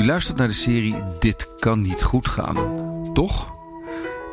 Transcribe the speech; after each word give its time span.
U 0.00 0.04
luistert 0.04 0.38
naar 0.38 0.48
de 0.48 0.54
serie 0.54 1.02
Dit 1.18 1.54
kan 1.58 1.82
niet 1.82 2.02
goed 2.02 2.26
gaan. 2.28 2.56
Toch? 3.12 3.52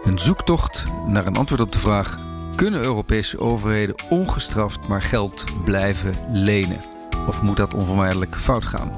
Een 0.04 0.20
zoektocht 0.20 0.86
naar 1.08 1.26
een 1.26 1.36
antwoord 1.36 1.62
op 1.62 1.72
de 1.72 1.80
vraag: 1.80 2.18
kunnen 2.56 2.82
Europese 2.82 3.40
overheden 3.40 3.96
ongestraft 4.10 4.88
maar 4.88 5.02
geld 5.02 5.44
blijven 5.64 6.16
lenen? 6.30 6.80
Of 7.28 7.42
moet 7.42 7.58
dat 7.58 7.74
onvermijdelijk 7.74 8.36
fout 8.36 8.66
gaan? 8.66 8.92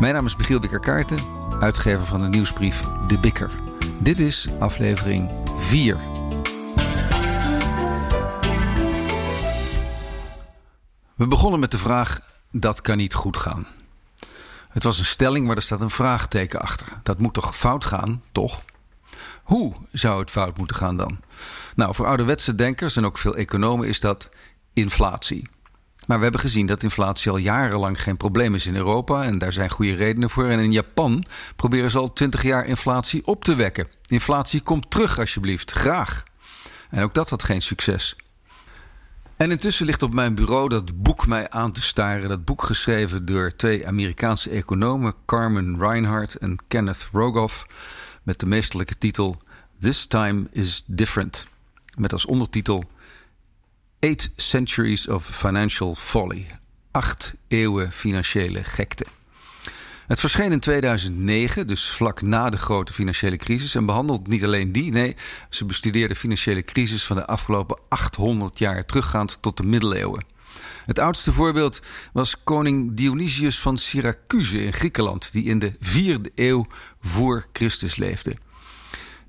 Mijn 0.00 0.14
naam 0.14 0.26
is 0.26 0.36
Michiel 0.36 0.60
Bikker-Kaarten, 0.60 1.18
uitgever 1.60 2.06
van 2.06 2.20
de 2.20 2.28
nieuwsbrief 2.28 2.82
De 3.08 3.18
Bikker. 3.20 3.50
Dit 3.98 4.18
is 4.18 4.48
aflevering 4.58 5.30
4. 5.58 5.96
We 11.14 11.26
begonnen 11.26 11.60
met 11.60 11.70
de 11.70 11.78
vraag: 11.78 12.20
dat 12.50 12.80
kan 12.80 12.96
niet 12.96 13.14
goed 13.14 13.36
gaan. 13.36 13.66
Het 14.70 14.82
was 14.82 14.98
een 14.98 15.04
stelling, 15.04 15.46
maar 15.46 15.56
er 15.56 15.62
staat 15.62 15.80
een 15.80 15.90
vraagteken 15.90 16.60
achter. 16.60 16.86
Dat 17.02 17.18
moet 17.18 17.34
toch 17.34 17.56
fout 17.56 17.84
gaan, 17.84 18.22
toch? 18.32 18.62
Hoe 19.42 19.74
zou 19.92 20.20
het 20.20 20.30
fout 20.30 20.56
moeten 20.56 20.76
gaan 20.76 20.96
dan? 20.96 21.20
Nou, 21.74 21.94
voor 21.94 22.06
ouderwetse 22.06 22.54
denkers 22.54 22.96
en 22.96 23.04
ook 23.04 23.18
veel 23.18 23.36
economen 23.36 23.88
is 23.88 24.00
dat 24.00 24.28
inflatie. 24.72 25.48
Maar 26.06 26.16
we 26.16 26.22
hebben 26.22 26.40
gezien 26.40 26.66
dat 26.66 26.82
inflatie 26.82 27.30
al 27.30 27.36
jarenlang 27.36 28.02
geen 28.02 28.16
probleem 28.16 28.54
is 28.54 28.66
in 28.66 28.76
Europa. 28.76 29.24
En 29.24 29.38
daar 29.38 29.52
zijn 29.52 29.70
goede 29.70 29.94
redenen 29.94 30.30
voor. 30.30 30.48
En 30.48 30.58
in 30.58 30.72
Japan 30.72 31.24
proberen 31.56 31.90
ze 31.90 31.98
al 31.98 32.12
twintig 32.12 32.42
jaar 32.42 32.66
inflatie 32.66 33.26
op 33.26 33.44
te 33.44 33.54
wekken. 33.54 33.86
Inflatie 34.06 34.60
komt 34.60 34.90
terug, 34.90 35.18
alsjeblieft. 35.18 35.70
Graag. 35.70 36.22
En 36.90 37.02
ook 37.02 37.14
dat 37.14 37.30
had 37.30 37.42
geen 37.42 37.62
succes. 37.62 38.16
En 39.40 39.50
intussen 39.50 39.86
ligt 39.86 40.02
op 40.02 40.14
mijn 40.14 40.34
bureau 40.34 40.68
dat 40.68 41.02
boek 41.02 41.26
mij 41.26 41.50
aan 41.50 41.72
te 41.72 41.82
staren. 41.82 42.28
Dat 42.28 42.44
boek 42.44 42.62
geschreven 42.62 43.24
door 43.24 43.56
twee 43.56 43.86
Amerikaanse 43.86 44.50
economen, 44.50 45.14
Carmen 45.26 45.78
Reinhardt 45.78 46.34
en 46.34 46.56
Kenneth 46.68 47.08
Rogoff. 47.12 47.66
Met 48.22 48.40
de 48.40 48.46
meesterlijke 48.46 48.98
titel 48.98 49.36
This 49.80 50.06
Time 50.06 50.46
is 50.52 50.82
Different. 50.86 51.46
Met 51.96 52.12
als 52.12 52.26
ondertitel 52.26 52.84
Eight 53.98 54.30
Centuries 54.36 55.08
of 55.08 55.24
Financial 55.24 55.94
Folly. 55.94 56.46
Acht 56.90 57.34
eeuwen 57.48 57.92
financiële 57.92 58.64
gekte. 58.64 59.06
Het 60.10 60.20
verscheen 60.20 60.52
in 60.52 60.60
2009, 60.60 61.66
dus 61.66 61.88
vlak 61.88 62.22
na 62.22 62.50
de 62.50 62.56
grote 62.56 62.92
financiële 62.92 63.36
crisis. 63.36 63.74
En 63.74 63.86
behandelt 63.86 64.26
niet 64.26 64.44
alleen 64.44 64.72
die, 64.72 64.92
nee, 64.92 65.16
ze 65.50 65.64
bestudeerde 65.64 66.14
de 66.14 66.20
financiële 66.20 66.62
crisis 66.62 67.04
van 67.04 67.16
de 67.16 67.26
afgelopen 67.26 67.78
800 67.88 68.58
jaar, 68.58 68.86
teruggaand 68.86 69.38
tot 69.40 69.56
de 69.56 69.62
middeleeuwen. 69.62 70.24
Het 70.86 70.98
oudste 70.98 71.32
voorbeeld 71.32 71.80
was 72.12 72.44
koning 72.44 72.94
Dionysius 72.94 73.60
van 73.60 73.78
Syracuse 73.78 74.64
in 74.64 74.72
Griekenland, 74.72 75.32
die 75.32 75.44
in 75.44 75.58
de 75.58 75.72
vierde 75.80 76.32
eeuw 76.34 76.66
voor 77.00 77.46
Christus 77.52 77.96
leefde. 77.96 78.36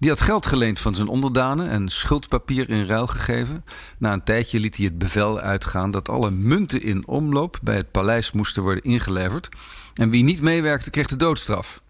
Die 0.01 0.09
had 0.09 0.21
geld 0.21 0.45
geleend 0.45 0.79
van 0.79 0.95
zijn 0.95 1.07
onderdanen 1.07 1.69
en 1.69 1.89
schuldpapier 1.89 2.69
in 2.69 2.85
ruil 2.85 3.07
gegeven. 3.07 3.65
Na 3.97 4.13
een 4.13 4.23
tijdje 4.23 4.59
liet 4.59 4.77
hij 4.77 4.85
het 4.85 4.97
bevel 4.97 5.39
uitgaan 5.39 5.91
dat 5.91 6.09
alle 6.09 6.31
munten 6.31 6.81
in 6.81 7.07
omloop 7.07 7.59
bij 7.61 7.75
het 7.75 7.91
paleis 7.91 8.31
moesten 8.31 8.63
worden 8.63 8.83
ingeleverd. 8.83 9.49
En 9.93 10.09
wie 10.09 10.23
niet 10.23 10.41
meewerkte, 10.41 10.89
kreeg 10.89 11.07
de 11.07 11.15
doodstraf. 11.15 11.83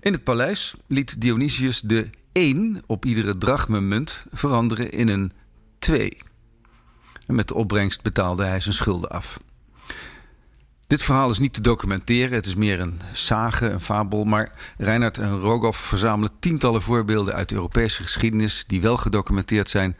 In 0.00 0.12
het 0.12 0.24
paleis 0.24 0.74
liet 0.86 1.20
Dionysius 1.20 1.80
de 1.80 2.10
1 2.32 2.82
op 2.86 3.04
iedere 3.04 3.38
drachmemunt 3.38 4.24
veranderen 4.32 4.90
in 4.90 5.08
een 5.08 5.32
2. 5.78 6.18
En 7.26 7.34
met 7.34 7.48
de 7.48 7.54
opbrengst 7.54 8.02
betaalde 8.02 8.44
hij 8.44 8.60
zijn 8.60 8.74
schulden 8.74 9.10
af. 9.10 9.38
Dit 10.86 11.02
verhaal 11.02 11.30
is 11.30 11.38
niet 11.38 11.52
te 11.54 11.60
documenteren, 11.60 12.32
het 12.32 12.46
is 12.46 12.54
meer 12.54 12.80
een 12.80 13.00
sage, 13.12 13.66
een 13.66 13.80
fabel. 13.80 14.24
Maar 14.24 14.52
Reinhard 14.78 15.18
en 15.18 15.38
Rogoff 15.38 15.78
verzamelen 15.78 16.30
tientallen 16.38 16.82
voorbeelden 16.82 17.34
uit 17.34 17.48
de 17.48 17.54
Europese 17.54 18.02
geschiedenis 18.02 18.64
die 18.66 18.80
wel 18.80 18.96
gedocumenteerd 18.96 19.68
zijn. 19.68 19.96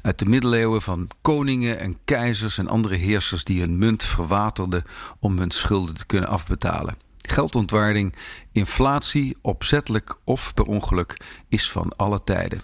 Uit 0.00 0.18
de 0.18 0.26
middeleeuwen 0.26 0.82
van 0.82 1.08
koningen 1.22 1.80
en 1.80 1.98
keizers 2.04 2.58
en 2.58 2.68
andere 2.68 2.96
heersers 2.96 3.44
die 3.44 3.60
hun 3.60 3.78
munt 3.78 4.02
verwaterden 4.02 4.82
om 5.20 5.38
hun 5.38 5.50
schulden 5.50 5.94
te 5.94 6.06
kunnen 6.06 6.28
afbetalen. 6.28 6.96
Geldontwaarding, 7.18 8.14
inflatie, 8.52 9.36
opzettelijk 9.40 10.16
of 10.24 10.54
per 10.54 10.64
ongeluk, 10.64 11.16
is 11.48 11.70
van 11.70 11.96
alle 11.96 12.22
tijden. 12.24 12.62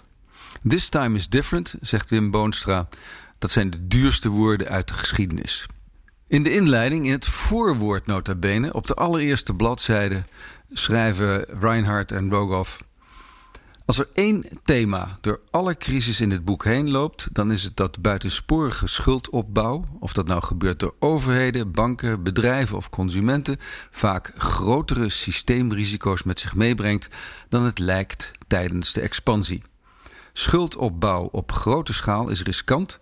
This 0.67 0.89
time 0.89 1.17
is 1.17 1.29
different, 1.29 1.75
zegt 1.81 2.09
Wim 2.09 2.31
Boonstra. 2.31 2.87
Dat 3.37 3.51
zijn 3.51 3.69
de 3.69 3.87
duurste 3.87 4.29
woorden 4.29 4.67
uit 4.67 4.87
de 4.87 4.93
geschiedenis. 4.93 5.67
In 6.29 6.43
de 6.43 6.53
inleiding, 6.53 7.05
in 7.05 7.11
het 7.11 7.25
voorwoord 7.25 8.05
nota 8.05 8.35
bene, 8.35 8.73
op 8.73 8.87
de 8.87 8.93
allereerste 8.93 9.53
bladzijde 9.53 10.23
schrijven 10.71 11.45
Reinhardt 11.59 12.11
en 12.11 12.29
Rogoff... 12.29 12.87
Als 13.85 13.99
er 13.99 14.09
één 14.13 14.45
thema 14.63 15.17
door 15.21 15.39
alle 15.51 15.77
crisis 15.77 16.21
in 16.21 16.29
dit 16.29 16.45
boek 16.45 16.63
heen 16.63 16.91
loopt, 16.91 17.27
dan 17.31 17.51
is 17.51 17.63
het 17.63 17.77
dat 17.77 18.01
buitensporige 18.01 18.87
schuldopbouw, 18.87 19.85
of 19.99 20.13
dat 20.13 20.27
nou 20.27 20.43
gebeurt 20.43 20.79
door 20.79 20.95
overheden, 20.99 21.71
banken, 21.71 22.23
bedrijven 22.23 22.77
of 22.77 22.89
consumenten, 22.89 23.57
vaak 23.91 24.33
grotere 24.37 25.09
systeemrisico's 25.09 26.23
met 26.23 26.39
zich 26.39 26.55
meebrengt 26.55 27.07
dan 27.47 27.63
het 27.63 27.79
lijkt 27.79 28.31
tijdens 28.47 28.93
de 28.93 29.01
expansie. 29.01 29.61
Schuldopbouw 30.33 31.29
op 31.31 31.51
grote 31.51 31.93
schaal 31.93 32.29
is 32.29 32.43
riskant, 32.43 32.99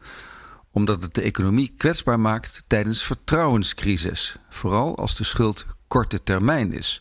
omdat 0.77 1.01
het 1.01 1.13
de 1.13 1.21
economie 1.21 1.73
kwetsbaar 1.77 2.19
maakt 2.19 2.63
tijdens 2.67 3.03
vertrouwenscrisis, 3.03 4.35
vooral 4.49 4.97
als 4.97 5.15
de 5.15 5.23
schuld 5.23 5.65
korte 5.87 6.23
termijn 6.23 6.71
is 6.71 6.99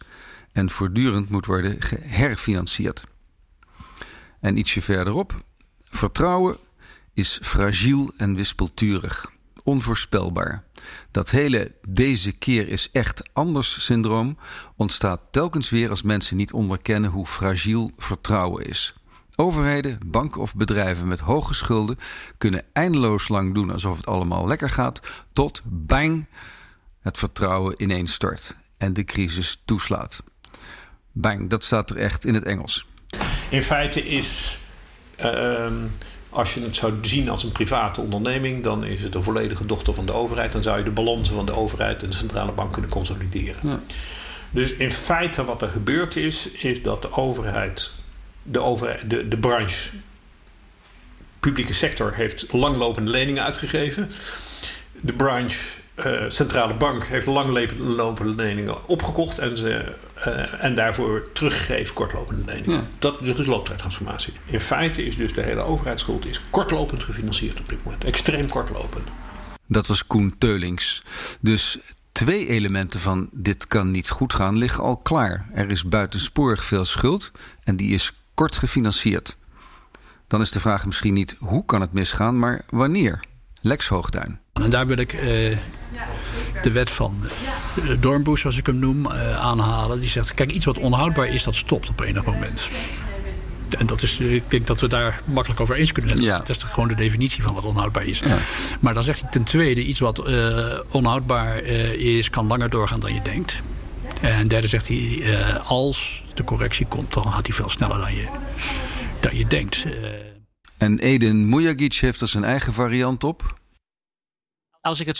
en 0.52 0.70
voortdurend 0.70 1.30
moet 1.30 1.46
worden 1.46 1.82
geherfinancierd. 1.82 3.04
En 4.40 4.56
ietsje 4.56 4.82
verderop, 4.82 5.44
vertrouwen 5.90 6.56
is 7.14 7.38
fragiel 7.42 8.12
en 8.16 8.34
wispelturig, 8.34 9.30
onvoorspelbaar. 9.64 10.64
Dat 11.10 11.30
hele 11.30 11.74
deze 11.88 12.32
keer 12.32 12.68
is 12.68 12.88
echt 12.92 13.30
anders 13.32 13.84
syndroom 13.84 14.38
ontstaat 14.76 15.20
telkens 15.30 15.70
weer 15.70 15.90
als 15.90 16.02
mensen 16.02 16.36
niet 16.36 16.52
onderkennen 16.52 17.10
hoe 17.10 17.26
fragiel 17.26 17.90
vertrouwen 17.96 18.66
is. 18.66 18.94
Overheden, 19.36 19.98
banken 20.06 20.40
of 20.40 20.54
bedrijven 20.54 21.08
met 21.08 21.20
hoge 21.20 21.54
schulden 21.54 21.98
kunnen 22.38 22.64
eindeloos 22.72 23.28
lang 23.28 23.54
doen 23.54 23.70
alsof 23.70 23.96
het 23.96 24.06
allemaal 24.06 24.46
lekker 24.46 24.70
gaat, 24.70 25.00
tot 25.32 25.62
bang 25.64 26.26
het 27.00 27.18
vertrouwen 27.18 27.74
ineens 27.82 28.12
stort 28.12 28.54
en 28.78 28.92
de 28.92 29.04
crisis 29.04 29.62
toeslaat. 29.64 30.22
Bang, 31.12 31.50
dat 31.50 31.64
staat 31.64 31.90
er 31.90 31.96
echt 31.96 32.24
in 32.24 32.34
het 32.34 32.44
Engels. 32.44 32.86
In 33.50 33.62
feite 33.62 34.08
is, 34.08 34.58
uh, 35.20 35.72
als 36.30 36.54
je 36.54 36.60
het 36.60 36.74
zou 36.74 36.94
zien 37.02 37.28
als 37.28 37.44
een 37.44 37.52
private 37.52 38.00
onderneming, 38.00 38.62
dan 38.62 38.84
is 38.84 39.02
het 39.02 39.14
een 39.14 39.22
volledige 39.22 39.66
dochter 39.66 39.94
van 39.94 40.06
de 40.06 40.12
overheid. 40.12 40.52
Dan 40.52 40.62
zou 40.62 40.78
je 40.78 40.84
de 40.84 40.90
balansen 40.90 41.34
van 41.34 41.46
de 41.46 41.52
overheid 41.52 42.02
en 42.02 42.10
de 42.10 42.16
centrale 42.16 42.52
bank 42.52 42.72
kunnen 42.72 42.90
consolideren. 42.90 43.68
Ja. 43.68 43.80
Dus 44.50 44.72
in 44.72 44.92
feite 44.92 45.44
wat 45.44 45.62
er 45.62 45.68
gebeurd 45.68 46.16
is, 46.16 46.50
is 46.50 46.82
dat 46.82 47.02
de 47.02 47.12
overheid 47.12 47.92
de, 48.50 48.60
over, 48.60 49.00
de, 49.08 49.28
de 49.28 49.36
branche, 49.36 49.90
publieke 51.40 51.74
sector, 51.74 52.14
heeft 52.14 52.52
langlopende 52.52 53.10
leningen 53.10 53.44
uitgegeven. 53.44 54.10
De 55.00 55.12
branche, 55.12 55.74
uh, 56.06 56.22
centrale 56.28 56.74
bank, 56.74 57.04
heeft 57.04 57.26
langlopende 57.26 58.34
leningen 58.34 58.88
opgekocht 58.88 59.38
en, 59.38 59.56
ze, 59.56 59.94
uh, 60.26 60.64
en 60.64 60.74
daarvoor 60.74 61.28
teruggegeven 61.32 61.94
kortlopende 61.94 62.44
leningen. 62.44 62.70
Ja. 62.70 62.84
Dat 62.98 63.20
is 63.20 63.36
dus 63.36 63.46
looptijdtransformatie. 63.46 64.32
In 64.46 64.60
feite 64.60 65.06
is 65.06 65.16
dus 65.16 65.32
de 65.32 65.42
hele 65.42 65.60
overheidsschuld 65.60 66.26
is 66.26 66.40
kortlopend 66.50 67.02
gefinancierd 67.02 67.60
op 67.60 67.68
dit 67.68 67.84
moment. 67.84 68.04
Extreem 68.04 68.48
kortlopend. 68.48 69.08
Dat 69.68 69.86
was 69.86 70.06
Koen 70.06 70.34
Teulings. 70.38 71.02
Dus 71.40 71.78
twee 72.12 72.48
elementen 72.48 73.00
van 73.00 73.28
dit 73.32 73.66
kan 73.66 73.90
niet 73.90 74.10
goed 74.10 74.34
gaan 74.34 74.58
liggen 74.58 74.82
al 74.82 74.96
klaar. 74.96 75.46
Er 75.54 75.70
is 75.70 75.84
buitensporig 75.84 76.64
veel 76.64 76.84
schuld 76.84 77.30
en 77.64 77.76
die 77.76 77.90
is 77.90 78.12
kort 78.36 78.56
gefinancierd. 78.56 79.36
Dan 80.26 80.40
is 80.40 80.50
de 80.50 80.60
vraag 80.60 80.86
misschien 80.86 81.14
niet 81.14 81.36
hoe 81.38 81.64
kan 81.64 81.80
het 81.80 81.92
misgaan, 81.92 82.38
maar 82.38 82.62
wanneer? 82.70 83.20
Lex 83.60 83.88
Hoogduin. 83.88 84.38
En 84.52 84.70
daar 84.70 84.86
wil 84.86 84.98
ik 84.98 85.12
uh, 85.12 85.20
de 86.62 86.72
wet 86.72 86.90
van 86.90 87.16
uh, 87.82 88.00
Dornbusch, 88.00 88.40
zoals 88.40 88.58
ik 88.58 88.66
hem 88.66 88.78
noem, 88.78 89.06
uh, 89.06 89.36
aanhalen. 89.36 90.00
Die 90.00 90.08
zegt, 90.08 90.34
kijk, 90.34 90.50
iets 90.50 90.64
wat 90.64 90.78
onhoudbaar 90.78 91.28
is, 91.28 91.42
dat 91.44 91.54
stopt 91.54 91.88
op 91.88 92.00
enig 92.00 92.24
moment. 92.24 92.68
En 93.78 93.86
dat 93.86 94.02
is, 94.02 94.18
ik 94.18 94.50
denk 94.50 94.66
dat 94.66 94.80
we 94.80 94.88
daar 94.88 95.20
makkelijk 95.24 95.60
over 95.60 95.76
eens 95.76 95.92
kunnen 95.92 96.16
zijn. 96.16 96.24
Ja. 96.24 96.36
Dat 96.36 96.48
is 96.48 96.62
gewoon 96.62 96.88
de 96.88 96.94
definitie 96.94 97.42
van 97.42 97.54
wat 97.54 97.64
onhoudbaar 97.64 98.06
is. 98.06 98.18
Ja. 98.18 98.36
Maar 98.80 98.94
dan 98.94 99.02
zegt 99.02 99.20
hij 99.20 99.30
ten 99.30 99.44
tweede, 99.44 99.84
iets 99.84 99.98
wat 99.98 100.22
onhoudbaar 100.90 101.56
is, 101.94 102.30
kan 102.30 102.46
langer 102.46 102.70
doorgaan 102.70 103.00
dan 103.00 103.14
je 103.14 103.22
denkt. 103.22 103.62
En 104.22 104.48
derde 104.48 104.66
zegt 104.66 104.88
hij, 104.88 105.22
als 105.64 106.24
de 106.34 106.44
correctie 106.44 106.86
komt, 106.86 107.14
dan 107.14 107.32
gaat 107.32 107.46
hij 107.46 107.56
veel 107.56 107.68
sneller 107.68 107.98
dan 107.98 108.14
je, 108.14 108.28
dan 109.20 109.36
je 109.36 109.46
denkt. 109.46 109.86
En 110.78 110.98
Eden 110.98 111.48
Mujagic 111.48 111.94
heeft 111.94 112.20
er 112.20 112.28
zijn 112.28 112.44
eigen 112.44 112.72
variant 112.72 113.24
op. 113.24 113.58
als 114.80 115.00
ik 115.00 115.06
het 115.06 115.18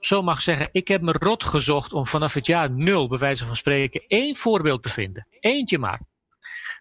zo 0.00 0.22
mag 0.22 0.40
zeggen, 0.40 0.68
ik 0.72 0.88
heb 0.88 1.02
me 1.02 1.12
rot 1.18 1.44
gezocht 1.44 1.92
om 1.92 2.06
vanaf 2.06 2.34
het 2.34 2.46
jaar 2.46 2.70
nul, 2.72 3.08
bij 3.08 3.18
wijze 3.18 3.46
van 3.46 3.56
spreken, 3.56 4.04
één 4.06 4.36
voorbeeld 4.36 4.82
te 4.82 4.88
vinden. 4.88 5.26
Eentje 5.40 5.78
maar. 5.78 6.00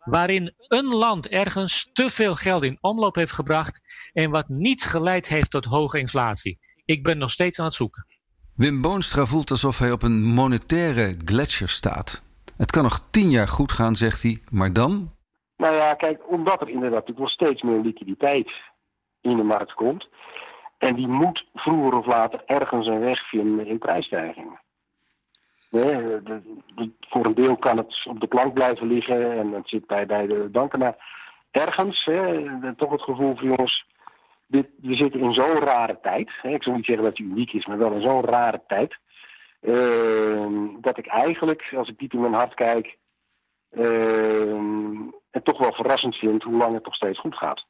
Waarin 0.03 0.53
een 0.57 0.85
land 0.85 1.27
ergens 1.27 1.89
te 1.94 2.09
veel 2.09 2.35
geld 2.35 2.63
in 2.63 2.77
omloop 2.81 3.15
heeft 3.15 3.31
gebracht 3.31 3.81
en 4.13 4.29
wat 4.29 4.50
niet 4.50 4.83
geleid 4.83 5.27
heeft 5.27 5.51
tot 5.51 5.65
hoge 5.65 6.00
inflatie. 6.00 6.59
Ik 6.85 7.03
ben 7.03 7.18
nog 7.18 7.31
steeds 7.31 7.59
aan 7.59 7.65
het 7.65 7.73
zoeken. 7.73 8.06
Wim 8.56 8.81
Boonstra 8.81 9.25
voelt 9.25 9.52
alsof 9.52 9.80
hij 9.80 9.92
op 9.92 10.04
een 10.04 10.24
monetaire 10.24 11.16
gletsjer 11.25 11.69
staat. 11.69 12.22
Het 12.57 12.72
kan 12.72 12.84
nog 12.84 13.00
tien 13.12 13.30
jaar 13.30 13.48
goed 13.48 13.72
gaan, 13.72 13.96
zegt 13.96 14.22
hij, 14.24 14.38
maar 14.52 14.74
dan? 14.74 15.12
Nou 15.57 15.75
ja, 15.75 15.94
kijk, 15.94 16.31
omdat 16.31 16.62
er 16.62 16.69
inderdaad 16.69 17.12
wel 17.16 17.28
steeds 17.28 17.62
meer 17.62 17.81
liquiditeit 17.81 18.52
in 19.22 19.38
de 19.38 19.44
markt 19.44 19.74
komt. 19.74 20.07
En 20.78 20.96
die 20.96 21.07
moet 21.07 21.46
vroeger 21.54 21.94
of 21.94 22.06
later 22.06 22.42
ergens 22.46 22.88
een 22.88 23.00
weg 23.00 23.30
vinden 23.30 23.68
in 23.68 23.78
prijsstijgingen. 23.78 24.60
Nee, 25.69 26.19
voor 27.00 27.25
een 27.25 27.36
deel 27.36 27.57
kan 27.57 27.78
het 27.78 28.06
op 28.06 28.19
de 28.19 28.28
plank 28.28 28.54
blijven 28.54 28.88
liggen 28.88 29.38
en 29.38 29.52
het 29.52 29.69
zit 29.69 29.88
bij, 29.88 30.06
bij 30.06 30.28
de 30.28 30.50
banken. 30.52 30.80
Maar 30.80 30.96
ergens, 31.52 32.06
hè, 32.06 32.75
toch 32.75 32.92
het 32.92 33.02
gevoel 33.02 33.36
van 33.36 33.48
jongens, 33.48 33.86
we 34.47 34.95
zitten 34.95 35.19
in 35.19 35.33
zo'n 35.33 35.56
rare 35.56 36.00
tijd. 36.01 36.31
Hè, 36.42 36.50
ik 36.50 36.63
zou 36.63 36.75
niet 36.75 36.86
zeggen 36.86 37.03
dat 37.03 37.18
het 37.18 37.27
uniek 37.27 37.53
is, 37.53 37.65
maar 37.65 37.77
wel 37.77 37.92
in 37.92 38.01
zo'n 38.01 38.25
rare 38.25 38.62
tijd. 38.68 38.97
Uh, 39.62 40.69
dat 40.81 40.97
ik 40.97 41.07
eigenlijk, 41.07 41.74
als 41.77 41.89
ik 41.89 41.97
diep 41.97 42.13
in 42.13 42.21
mijn 42.21 42.33
hart 42.33 42.53
kijk, 42.53 42.97
uh, 43.71 45.00
het 45.31 45.45
toch 45.45 45.57
wel 45.57 45.74
verrassend 45.74 46.15
vind 46.15 46.44
hoe 46.44 46.57
lang 46.57 46.74
het 46.74 46.86
nog 46.86 46.95
steeds 46.95 47.19
goed 47.19 47.36
gaat. 47.36 47.65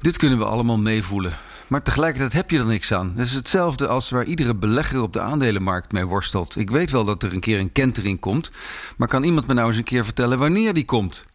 Dit 0.00 0.16
kunnen 0.16 0.38
we 0.38 0.44
allemaal 0.44 0.78
meevoelen. 0.78 1.32
Maar 1.68 1.82
tegelijkertijd 1.82 2.32
heb 2.32 2.50
je 2.50 2.58
er 2.58 2.66
niks 2.66 2.92
aan. 2.92 3.12
Het 3.16 3.26
is 3.26 3.34
hetzelfde 3.34 3.86
als 3.86 4.10
waar 4.10 4.24
iedere 4.24 4.54
belegger 4.54 5.02
op 5.02 5.12
de 5.12 5.20
aandelenmarkt 5.20 5.92
mee 5.92 6.06
worstelt. 6.06 6.56
Ik 6.56 6.70
weet 6.70 6.90
wel 6.90 7.04
dat 7.04 7.22
er 7.22 7.32
een 7.32 7.40
keer 7.40 7.58
een 7.58 7.72
kentering 7.72 8.20
komt. 8.20 8.50
Maar 8.96 9.08
kan 9.08 9.22
iemand 9.22 9.46
me 9.46 9.54
nou 9.54 9.68
eens 9.68 9.76
een 9.76 9.84
keer 9.84 10.04
vertellen 10.04 10.38
wanneer 10.38 10.72
die 10.72 10.84
komt? 10.84 11.26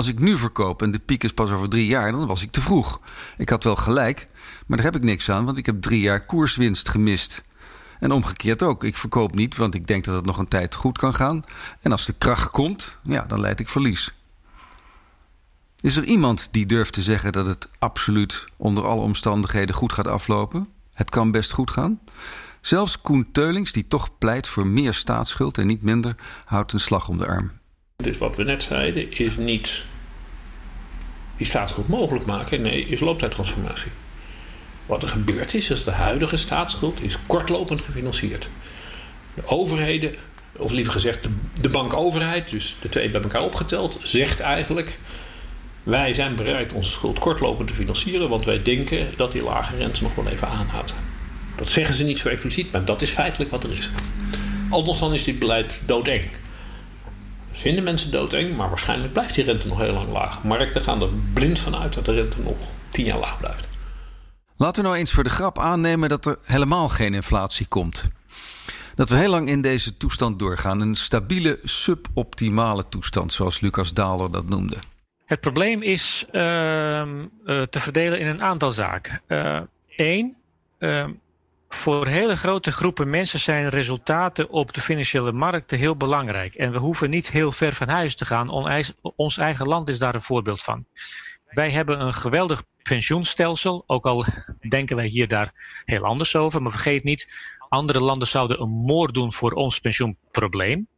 Als 0.00 0.08
ik 0.08 0.18
nu 0.18 0.36
verkoop 0.36 0.82
en 0.82 0.90
de 0.90 0.98
piek 0.98 1.24
is 1.24 1.32
pas 1.32 1.50
over 1.50 1.68
drie 1.68 1.86
jaar, 1.86 2.12
dan 2.12 2.26
was 2.26 2.42
ik 2.42 2.50
te 2.50 2.60
vroeg. 2.60 3.00
Ik 3.36 3.48
had 3.48 3.64
wel 3.64 3.76
gelijk, 3.76 4.26
maar 4.66 4.76
daar 4.76 4.86
heb 4.86 4.96
ik 4.96 5.02
niks 5.02 5.30
aan, 5.30 5.44
want 5.44 5.56
ik 5.56 5.66
heb 5.66 5.82
drie 5.82 6.00
jaar 6.00 6.26
koerswinst 6.26 6.88
gemist. 6.88 7.42
En 7.98 8.12
omgekeerd 8.12 8.62
ook. 8.62 8.84
Ik 8.84 8.96
verkoop 8.96 9.34
niet, 9.34 9.56
want 9.56 9.74
ik 9.74 9.86
denk 9.86 10.04
dat 10.04 10.14
het 10.14 10.24
nog 10.24 10.38
een 10.38 10.48
tijd 10.48 10.74
goed 10.74 10.98
kan 10.98 11.14
gaan. 11.14 11.44
En 11.80 11.92
als 11.92 12.06
de 12.06 12.12
kracht 12.12 12.50
komt, 12.50 12.96
ja, 13.02 13.22
dan 13.22 13.40
leid 13.40 13.60
ik 13.60 13.68
verlies. 13.68 14.14
Is 15.80 15.96
er 15.96 16.04
iemand 16.04 16.48
die 16.50 16.66
durft 16.66 16.92
te 16.92 17.02
zeggen 17.02 17.32
dat 17.32 17.46
het 17.46 17.68
absoluut 17.78 18.44
onder 18.56 18.84
alle 18.84 19.02
omstandigheden 19.02 19.74
goed 19.74 19.92
gaat 19.92 20.08
aflopen? 20.08 20.68
Het 20.94 21.10
kan 21.10 21.30
best 21.30 21.52
goed 21.52 21.70
gaan. 21.70 22.00
Zelfs 22.60 23.00
Koen 23.00 23.28
Teulings, 23.32 23.72
die 23.72 23.88
toch 23.88 24.18
pleit 24.18 24.48
voor 24.48 24.66
meer 24.66 24.94
staatsschuld 24.94 25.58
en 25.58 25.66
niet 25.66 25.82
minder, 25.82 26.14
houdt 26.44 26.72
een 26.72 26.80
slag 26.80 27.08
om 27.08 27.18
de 27.18 27.26
arm. 27.26 27.50
Dus 27.96 28.18
wat 28.18 28.36
we 28.36 28.44
net 28.44 28.62
zeiden 28.62 29.18
is 29.18 29.36
niet 29.36 29.88
die 31.40 31.48
staatsschuld 31.48 31.88
mogelijk 31.88 32.26
maken. 32.26 32.62
Nee, 32.62 32.86
is 32.88 33.00
looptijdtransformatie. 33.00 33.90
Wat 34.86 35.02
er 35.02 35.08
gebeurd 35.08 35.54
is, 35.54 35.70
is 35.70 35.84
de 35.84 35.90
huidige 35.90 36.36
staatsschuld 36.36 37.02
is 37.02 37.18
kortlopend 37.26 37.80
gefinancierd. 37.80 38.48
De 39.34 39.46
overheden, 39.46 40.14
of 40.52 40.72
liever 40.72 40.92
gezegd 40.92 41.28
de, 41.60 41.68
bankoverheid, 41.68 42.50
dus 42.50 42.76
de 42.80 42.88
twee 42.88 43.10
bij 43.10 43.22
elkaar 43.22 43.42
opgeteld, 43.42 43.98
zegt 44.02 44.40
eigenlijk 44.40 44.98
wij 45.82 46.14
zijn 46.14 46.34
bereid 46.34 46.72
onze 46.72 46.90
schuld 46.90 47.18
kortlopend 47.18 47.68
te 47.68 47.74
financieren, 47.74 48.28
want 48.28 48.44
wij 48.44 48.62
denken 48.62 49.08
dat 49.16 49.32
die 49.32 49.42
lage 49.42 49.76
rente 49.76 50.02
nog 50.02 50.14
wel 50.14 50.28
even 50.28 50.48
aanhoudt. 50.48 50.94
Dat 51.56 51.68
zeggen 51.68 51.94
ze 51.94 52.04
niet 52.04 52.18
zo 52.18 52.28
expliciet, 52.28 52.72
maar 52.72 52.84
dat 52.84 53.02
is 53.02 53.10
feitelijk 53.10 53.50
wat 53.50 53.64
er 53.64 53.72
is. 53.72 53.90
Althans 54.70 54.98
dan 54.98 55.14
is 55.14 55.24
dit 55.24 55.38
beleid 55.38 55.82
doodeng. 55.86 56.22
Vinden 57.60 57.84
mensen 57.84 58.10
doodeng, 58.10 58.56
maar 58.56 58.68
waarschijnlijk 58.68 59.12
blijft 59.12 59.34
die 59.34 59.44
rente 59.44 59.66
nog 59.66 59.78
heel 59.78 59.92
lang 59.92 60.12
laag. 60.12 60.44
Markten 60.44 60.82
gaan 60.82 61.02
er 61.02 61.08
blind 61.32 61.58
vanuit 61.58 61.94
dat 61.94 62.04
de 62.04 62.12
rente 62.12 62.40
nog 62.40 62.58
tien 62.90 63.04
jaar 63.04 63.18
laag 63.18 63.38
blijft. 63.38 63.68
Laten 64.56 64.82
we 64.82 64.88
nou 64.88 65.00
eens 65.00 65.12
voor 65.12 65.24
de 65.24 65.30
grap 65.30 65.58
aannemen 65.58 66.08
dat 66.08 66.26
er 66.26 66.38
helemaal 66.42 66.88
geen 66.88 67.14
inflatie 67.14 67.66
komt. 67.66 68.10
Dat 68.94 69.10
we 69.10 69.16
heel 69.16 69.30
lang 69.30 69.48
in 69.48 69.62
deze 69.62 69.96
toestand 69.96 70.38
doorgaan. 70.38 70.80
Een 70.80 70.94
stabiele, 70.94 71.58
suboptimale 71.64 72.88
toestand, 72.88 73.32
zoals 73.32 73.60
Lucas 73.60 73.92
Daalder 73.92 74.30
dat 74.30 74.48
noemde. 74.48 74.76
Het 75.24 75.40
probleem 75.40 75.82
is 75.82 76.24
uh, 76.26 76.32
te 77.44 77.80
verdelen 77.80 78.20
in 78.20 78.26
een 78.26 78.42
aantal 78.42 78.70
zaken. 78.70 79.20
Eén, 79.96 80.36
uh, 80.78 80.98
uh, 80.98 81.04
voor 81.74 82.06
hele 82.06 82.36
grote 82.36 82.72
groepen 82.72 83.10
mensen 83.10 83.40
zijn 83.40 83.68
resultaten 83.68 84.50
op 84.50 84.72
de 84.74 84.80
financiële 84.80 85.32
markten 85.32 85.78
heel 85.78 85.96
belangrijk. 85.96 86.54
En 86.54 86.72
we 86.72 86.78
hoeven 86.78 87.10
niet 87.10 87.30
heel 87.30 87.52
ver 87.52 87.74
van 87.74 87.88
huis 87.88 88.14
te 88.14 88.26
gaan. 88.26 88.50
Ons 89.16 89.38
eigen 89.38 89.66
land 89.66 89.88
is 89.88 89.98
daar 89.98 90.14
een 90.14 90.22
voorbeeld 90.22 90.62
van. 90.62 90.84
Wij 91.46 91.70
hebben 91.70 92.00
een 92.00 92.14
geweldig 92.14 92.64
pensioenstelsel, 92.82 93.84
ook 93.86 94.06
al 94.06 94.24
denken 94.68 94.96
wij 94.96 95.06
hier 95.06 95.28
daar 95.28 95.82
heel 95.84 96.04
anders 96.04 96.36
over. 96.36 96.62
Maar 96.62 96.72
vergeet 96.72 97.04
niet, 97.04 97.40
andere 97.68 98.00
landen 98.00 98.28
zouden 98.28 98.60
een 98.60 98.68
moord 98.68 99.14
doen 99.14 99.32
voor 99.32 99.52
ons 99.52 99.78
pensioenprobleem 99.78 100.88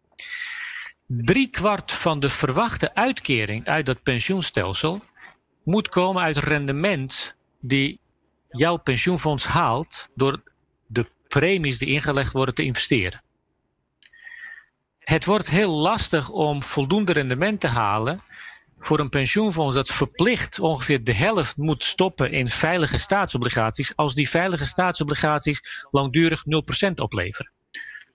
kwart 1.51 1.93
van 1.93 2.21
de 2.21 2.29
verwachte 2.29 2.95
uitkering 2.95 3.67
uit 3.67 3.87
dat 3.87 4.03
pensioenstelsel 4.03 5.03
moet 5.65 5.89
komen 5.89 6.23
uit 6.23 6.37
rendement 6.37 7.37
die 7.61 8.01
jouw 8.49 8.77
pensioenfonds 8.77 9.47
haalt 9.47 10.09
door 10.15 10.43
de 10.93 11.07
premies 11.29 11.79
die 11.79 11.89
ingelegd 11.89 12.33
worden 12.33 12.55
te 12.55 12.65
investeren. 12.65 13.23
Het 14.99 15.25
wordt 15.25 15.51
heel 15.51 15.77
lastig 15.77 16.31
om 16.31 16.63
voldoende 16.63 17.13
rendement 17.13 17.61
te 17.61 17.67
halen 17.67 18.23
voor 18.79 18.99
een 18.99 19.09
pensioenfonds 19.09 19.75
dat 19.75 19.89
verplicht 19.89 20.59
ongeveer 20.59 21.05
de 21.05 21.15
helft 21.15 21.57
moet 21.57 21.85
stoppen 21.85 22.33
in 22.33 22.49
veilige 22.49 22.99
staatsobligaties 22.99 23.97
als 23.97 24.15
die 24.15 24.29
veilige 24.29 24.65
staatsobligaties 24.65 25.87
langdurig 25.91 26.45
0% 26.89 26.95
opleveren. 26.95 27.53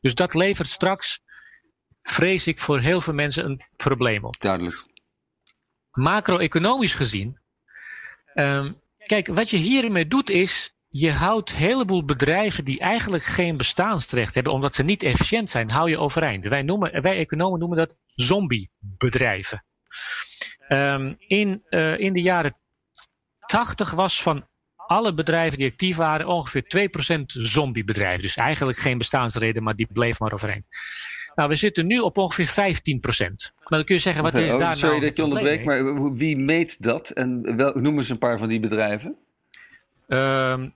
Dus 0.01 0.15
dat 0.15 0.33
levert 0.33 0.67
straks 0.67 1.21
vrees 2.01 2.47
ik 2.47 2.59
voor 2.59 2.79
heel 2.79 3.01
veel 3.01 3.13
mensen 3.13 3.45
een 3.45 3.61
probleem 3.75 4.25
op. 4.25 4.35
Duidelijk. 4.39 4.85
Macro-economisch 5.91 6.93
gezien, 6.93 7.39
um, 8.33 8.81
kijk, 9.05 9.27
wat 9.27 9.49
je 9.49 9.57
hiermee 9.57 10.07
doet 10.07 10.29
is, 10.29 10.76
je 10.99 11.11
houdt 11.11 11.51
een 11.51 11.57
heleboel 11.57 12.05
bedrijven 12.05 12.65
die 12.65 12.79
eigenlijk 12.79 13.23
geen 13.23 13.57
bestaansrecht 13.57 14.35
hebben, 14.35 14.53
omdat 14.53 14.75
ze 14.75 14.83
niet 14.83 15.03
efficiënt 15.03 15.49
zijn, 15.49 15.69
hou 15.69 15.89
je 15.89 15.97
overeind. 15.97 16.45
Wij, 16.45 16.61
noemen, 16.61 17.01
wij 17.01 17.17
economen 17.17 17.59
noemen 17.59 17.77
dat 17.77 17.95
zombiebedrijven. 18.07 19.63
Um, 20.69 21.15
in, 21.19 21.63
uh, 21.69 21.99
in 21.99 22.13
de 22.13 22.21
jaren 22.21 22.57
80 23.45 23.91
was 23.91 24.21
van 24.21 24.47
alle 24.75 25.13
bedrijven 25.13 25.57
die 25.57 25.69
actief 25.69 25.95
waren 25.95 26.27
ongeveer 26.27 26.89
2% 27.17 27.23
zombiebedrijven. 27.25 28.21
Dus 28.21 28.35
eigenlijk 28.35 28.77
geen 28.77 28.97
bestaansreden, 28.97 29.63
maar 29.63 29.75
die 29.75 29.87
bleef 29.93 30.19
maar 30.19 30.33
overeind. 30.33 30.67
Nou, 31.35 31.49
we 31.49 31.55
zitten 31.55 31.87
nu 31.87 31.99
op 31.99 32.17
ongeveer 32.17 32.45
15 32.45 32.99
procent. 32.99 33.51
Nou, 33.55 33.65
dan 33.67 33.83
kun 33.83 33.95
je 33.95 34.01
zeggen, 34.01 34.23
wat 34.23 34.37
is 34.37 34.53
oh, 34.53 34.59
daar 34.59 34.75
sorry 34.75 34.79
nou... 34.79 34.93
Sorry 34.93 35.07
dat 35.07 35.17
je 35.17 35.23
onderbreekt, 35.23 35.65
maar 35.65 36.13
wie 36.13 36.37
meet 36.37 36.83
dat? 36.83 37.09
En 37.09 37.55
wel, 37.55 37.73
noem 37.73 37.97
eens 37.97 38.09
een 38.09 38.17
paar 38.17 38.37
van 38.37 38.47
die 38.47 38.59
bedrijven. 38.59 39.17
Um, 40.07 40.75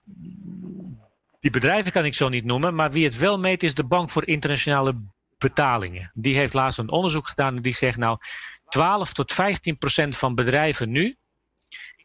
die 1.40 1.50
bedrijven 1.50 1.92
kan 1.92 2.04
ik 2.04 2.14
zo 2.14 2.28
niet 2.28 2.44
noemen, 2.44 2.74
maar 2.74 2.90
wie 2.90 3.04
het 3.04 3.16
wel 3.16 3.38
meet 3.38 3.62
is 3.62 3.74
de 3.74 3.84
Bank 3.84 4.10
voor 4.10 4.26
Internationale 4.26 4.94
Betalingen. 5.38 6.10
Die 6.14 6.36
heeft 6.36 6.54
laatst 6.54 6.78
een 6.78 6.90
onderzoek 6.90 7.28
gedaan 7.28 7.56
en 7.56 7.62
die 7.62 7.74
zegt 7.74 7.98
nou 7.98 8.18
12 8.68 9.12
tot 9.12 9.32
15 9.32 9.78
procent 9.78 10.16
van 10.16 10.34
bedrijven 10.34 10.90
nu 10.90 11.16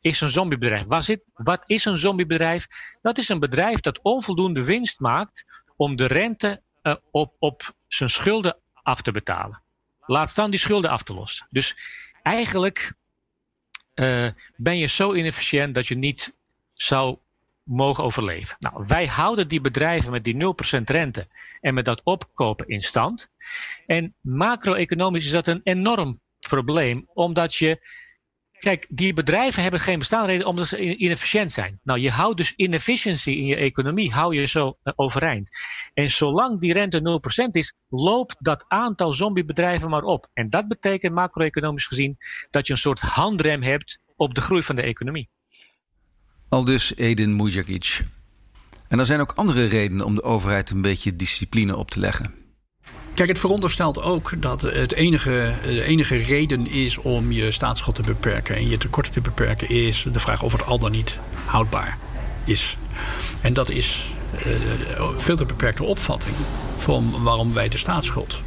is 0.01 0.22
een 0.22 0.29
zombiebedrijf. 0.29 0.86
Wat, 0.86 1.17
wat 1.34 1.63
is 1.67 1.86
een 1.86 1.98
zombiebedrijf? 1.98 2.67
Dat 3.01 3.17
is 3.17 3.29
een 3.29 3.39
bedrijf 3.39 3.79
dat 3.79 4.01
onvoldoende 4.01 4.63
winst 4.63 5.00
maakt 5.00 5.46
om 5.75 5.96
de 5.96 6.05
rente 6.05 6.62
uh, 6.84 6.96
op, 7.12 7.36
op 7.39 7.74
zijn 7.88 8.10
schulden 8.10 8.57
af 8.74 9.01
te 9.01 9.12
betalen. 9.12 9.62
Laat 10.05 10.29
staan 10.29 10.50
die 10.50 10.60
schulden 10.60 10.89
af 10.89 11.03
te 11.03 11.13
lossen. 11.13 11.48
Dus 11.50 11.75
eigenlijk 12.24 12.93
uh, 13.96 14.29
ben 14.55 14.77
je 14.77 14.88
zo 14.88 15.13
inefficiënt 15.13 15.75
dat 15.75 15.88
je 15.88 15.96
niet 15.96 16.36
zou 16.77 17.17
mogen 17.63 18.03
overleven. 18.03 18.55
Nou, 18.60 18.84
wij 18.88 19.07
houden 19.07 19.48
die 19.48 19.62
bedrijven 19.62 20.12
met 20.12 20.24
die 20.24 20.36
0% 20.79 20.84
rente 20.84 21.27
en 21.62 21.74
met 21.74 21.86
dat 21.86 22.01
opkopen 22.03 22.67
in 22.67 22.81
stand. 22.81 23.31
En 23.86 24.15
macro-economisch 24.22 25.25
is 25.25 25.31
dat 25.31 25.48
een 25.48 25.62
enorm 25.63 26.22
probleem, 26.39 27.10
omdat 27.13 27.55
je 27.55 27.79
Kijk, 28.60 28.86
die 28.89 29.13
bedrijven 29.13 29.62
hebben 29.62 29.79
geen 29.79 30.00
bestaanreden 30.00 30.48
omdat 30.48 30.67
ze 30.67 30.96
inefficiënt 30.96 31.51
zijn. 31.51 31.79
Nou, 31.84 32.00
je 32.00 32.10
houdt 32.10 32.38
dus 32.38 32.53
inefficiency 32.55 33.29
in 33.29 33.46
je 33.46 33.55
economie, 33.55 34.12
hou 34.12 34.36
je 34.36 34.46
zo 34.46 34.77
uh, 34.84 34.93
overeind. 34.96 35.50
En 35.93 36.12
zolang 36.12 36.60
die 36.60 36.74
rente 36.74 37.19
0% 37.46 37.50
is, 37.51 37.74
loopt 37.89 38.36
dat 38.39 38.65
aantal 38.67 39.13
zombiebedrijven 39.13 39.89
maar 39.89 40.03
op. 40.03 40.29
En 40.34 40.50
dat 40.50 40.67
betekent 40.67 41.13
macro-economisch 41.13 41.86
gezien 41.86 42.17
dat 42.50 42.67
je 42.67 42.74
een 42.74 42.79
soort 42.79 43.00
handrem 43.00 43.62
hebt 43.62 44.00
op 44.15 44.34
de 44.34 44.41
groei 44.41 44.63
van 44.63 44.75
de 44.75 44.81
economie. 44.81 45.29
Al 46.50 46.66
dus 46.66 46.96
Edin 46.96 47.36
Mujagic. 47.36 48.04
En 48.88 49.00
er 49.00 49.06
zijn 49.06 49.20
ook 49.20 49.32
andere 49.36 49.66
redenen 49.66 50.06
om 50.06 50.16
de 50.16 50.24
overheid 50.24 50.70
een 50.70 50.82
beetje 50.82 51.16
discipline 51.16 51.75
op 51.75 51.92
te 51.92 52.00
leggen. 52.00 52.34
Kijk, 53.13 53.30
het 53.30 53.39
veronderstelt 53.39 54.01
ook 54.01 54.42
dat 54.42 54.62
het 54.62 54.94
enige, 54.94 55.54
de 55.63 55.84
enige 55.84 56.16
reden 56.16 56.68
is 56.68 56.98
om 56.98 57.32
je 57.32 57.51
staatsschuld 57.51 57.96
te 57.96 58.01
beperken 58.01 58.56
en 58.56 58.70
je 58.70 58.77
tekorten 58.77 59.12
te 59.12 59.22
beperken, 59.22 59.70
is 59.70 60.06
de 60.12 60.20
vraag 60.20 60.42
of 60.42 60.51
het 60.51 60.66
al 60.66 60.80
dan 60.80 60.92
niet 60.92 61.18
houdbaar 61.46 61.98
is. 62.44 62.77
En 63.42 63.54
dat 63.54 63.70
is 63.70 64.06
uh, 64.36 65.08
veel 65.18 65.36
te 65.36 65.46
beperkte 65.46 65.84
opvatting 65.84 66.36
van 66.75 67.24
waarom 67.24 67.54
wij 67.54 67.70
de 67.70 67.77
staatsschuld 67.77 68.42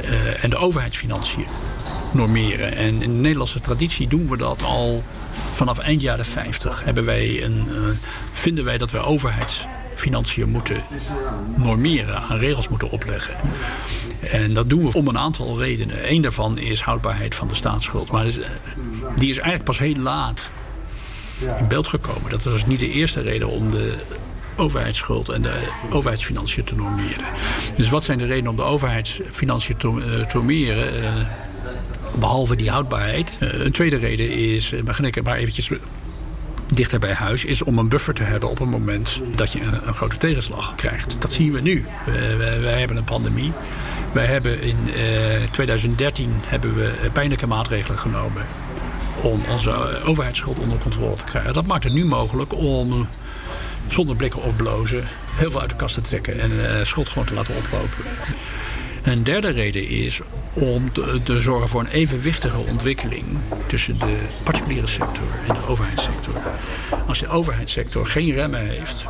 uh, 0.00 0.44
en 0.44 0.50
de 0.50 0.56
overheidsfinanciën 0.56 1.46
normeren. 2.12 2.76
En 2.76 2.86
in 2.86 2.98
de 2.98 3.06
Nederlandse 3.06 3.60
traditie 3.60 4.08
doen 4.08 4.28
we 4.28 4.36
dat 4.36 4.62
al 4.62 5.04
vanaf 5.54 5.78
eind 5.78 6.02
jaren 6.02 6.24
50. 6.24 6.84
Hebben 6.84 7.04
wij 7.04 7.44
een, 7.44 7.66
uh, 7.68 7.74
vinden 8.32 8.64
wij 8.64 8.78
dat 8.78 8.90
we 8.90 8.98
overheidsfinanciën 8.98 10.48
moeten 10.48 10.82
normeren, 11.56 12.22
aan 12.22 12.38
regels 12.38 12.68
moeten 12.68 12.90
opleggen. 12.90 13.34
En 14.20 14.54
dat 14.54 14.68
doen 14.68 14.84
we 14.84 14.96
om 14.96 15.08
een 15.08 15.18
aantal 15.18 15.58
redenen. 15.58 16.12
Eén 16.12 16.22
daarvan 16.22 16.58
is 16.58 16.80
houdbaarheid 16.80 17.34
van 17.34 17.48
de 17.48 17.54
staatsschuld. 17.54 18.10
Maar 18.10 18.24
die 19.16 19.30
is 19.30 19.36
eigenlijk 19.36 19.64
pas 19.64 19.78
heel 19.78 19.96
laat 19.96 20.50
in 21.58 21.68
beeld 21.68 21.86
gekomen. 21.86 22.30
Dat 22.30 22.42
was 22.42 22.66
niet 22.66 22.78
de 22.78 22.90
eerste 22.90 23.20
reden 23.20 23.48
om 23.48 23.70
de 23.70 23.94
overheidsschuld 24.56 25.28
en 25.28 25.42
de 25.42 25.68
overheidsfinanciën 25.90 26.64
te 26.64 26.74
normeren. 26.74 27.24
Dus 27.76 27.88
wat 27.88 28.04
zijn 28.04 28.18
de 28.18 28.26
redenen 28.26 28.50
om 28.50 28.56
de 28.56 28.62
overheidsfinanciën 28.62 29.76
te, 29.76 30.24
te 30.28 30.36
normeren? 30.36 31.28
Behalve 32.18 32.56
die 32.56 32.70
houdbaarheid. 32.70 33.38
Uh, 33.42 33.52
een 33.52 33.72
tweede 33.72 33.96
reden 33.96 34.30
is, 34.30 34.74
begin 34.84 35.04
ik 35.04 35.22
maar 35.22 35.36
eventjes 35.36 35.70
dichter 36.74 36.98
bij 36.98 37.12
huis, 37.12 37.44
is 37.44 37.62
om 37.62 37.78
een 37.78 37.88
buffer 37.88 38.14
te 38.14 38.22
hebben 38.22 38.50
op 38.50 38.58
het 38.58 38.68
moment 38.68 39.20
dat 39.36 39.52
je 39.52 39.60
een, 39.60 39.94
grote 39.94 40.16
tegenslag 40.16 40.74
krijgt. 40.74 41.16
Dat 41.18 41.32
zien 41.32 41.52
we 41.52 41.60
nu. 41.60 41.84
wij 42.60 42.78
hebben 42.78 42.96
een 42.96 43.04
pandemie. 43.04 43.52
Wij 44.12 44.26
hebben 44.26 44.62
in 44.62 44.76
2013 45.50 46.30
hebben 46.46 46.74
we 46.74 46.90
pijnlijke 47.12 47.46
maatregelen 47.46 47.98
genomen 47.98 48.42
om 49.20 49.40
onze 49.50 50.02
overheidsschuld 50.04 50.58
onder 50.58 50.78
controle 50.78 51.16
te 51.16 51.24
krijgen. 51.24 51.52
Dat 51.52 51.66
maakt 51.66 51.84
het 51.84 51.92
nu 51.92 52.04
mogelijk 52.04 52.54
om 52.54 53.08
zonder 53.88 54.16
blikken 54.16 54.42
opblozen 54.42 55.04
heel 55.34 55.50
veel 55.50 55.60
uit 55.60 55.70
de 55.70 55.76
kast 55.76 55.94
te 55.94 56.00
trekken 56.00 56.40
en 56.40 56.86
schuld 56.86 57.08
gewoon 57.08 57.26
te 57.26 57.34
laten 57.34 57.54
oplopen. 57.54 58.04
Een 59.04 59.24
derde 59.24 59.48
reden 59.48 59.88
is 59.88 60.20
om 60.52 60.92
te, 60.92 61.40
zorgen 61.40 61.68
voor 61.68 61.80
een 61.80 61.86
evenwichtige 61.86 62.58
ontwikkeling 62.58 63.24
tussen 63.66 63.98
de 63.98 64.18
particuliere 64.42 64.86
sector 64.86 65.24
en 65.48 65.54
de 65.54 65.66
overheidssector. 65.66 66.34
Als 67.06 67.18
de 67.18 67.28
overheidssector 67.28 68.06
geen 68.06 68.32
remmen 68.32 68.68
heeft, 68.68 69.04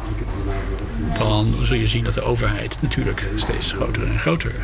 dan 1.18 1.54
zul 1.62 1.76
je 1.76 1.88
zien 1.88 2.04
dat 2.04 2.14
de 2.14 2.22
overheid 2.22 2.78
natuurlijk 2.82 3.30
steeds 3.34 3.72
groter 3.72 4.06
en 4.06 4.18
groter 4.18 4.54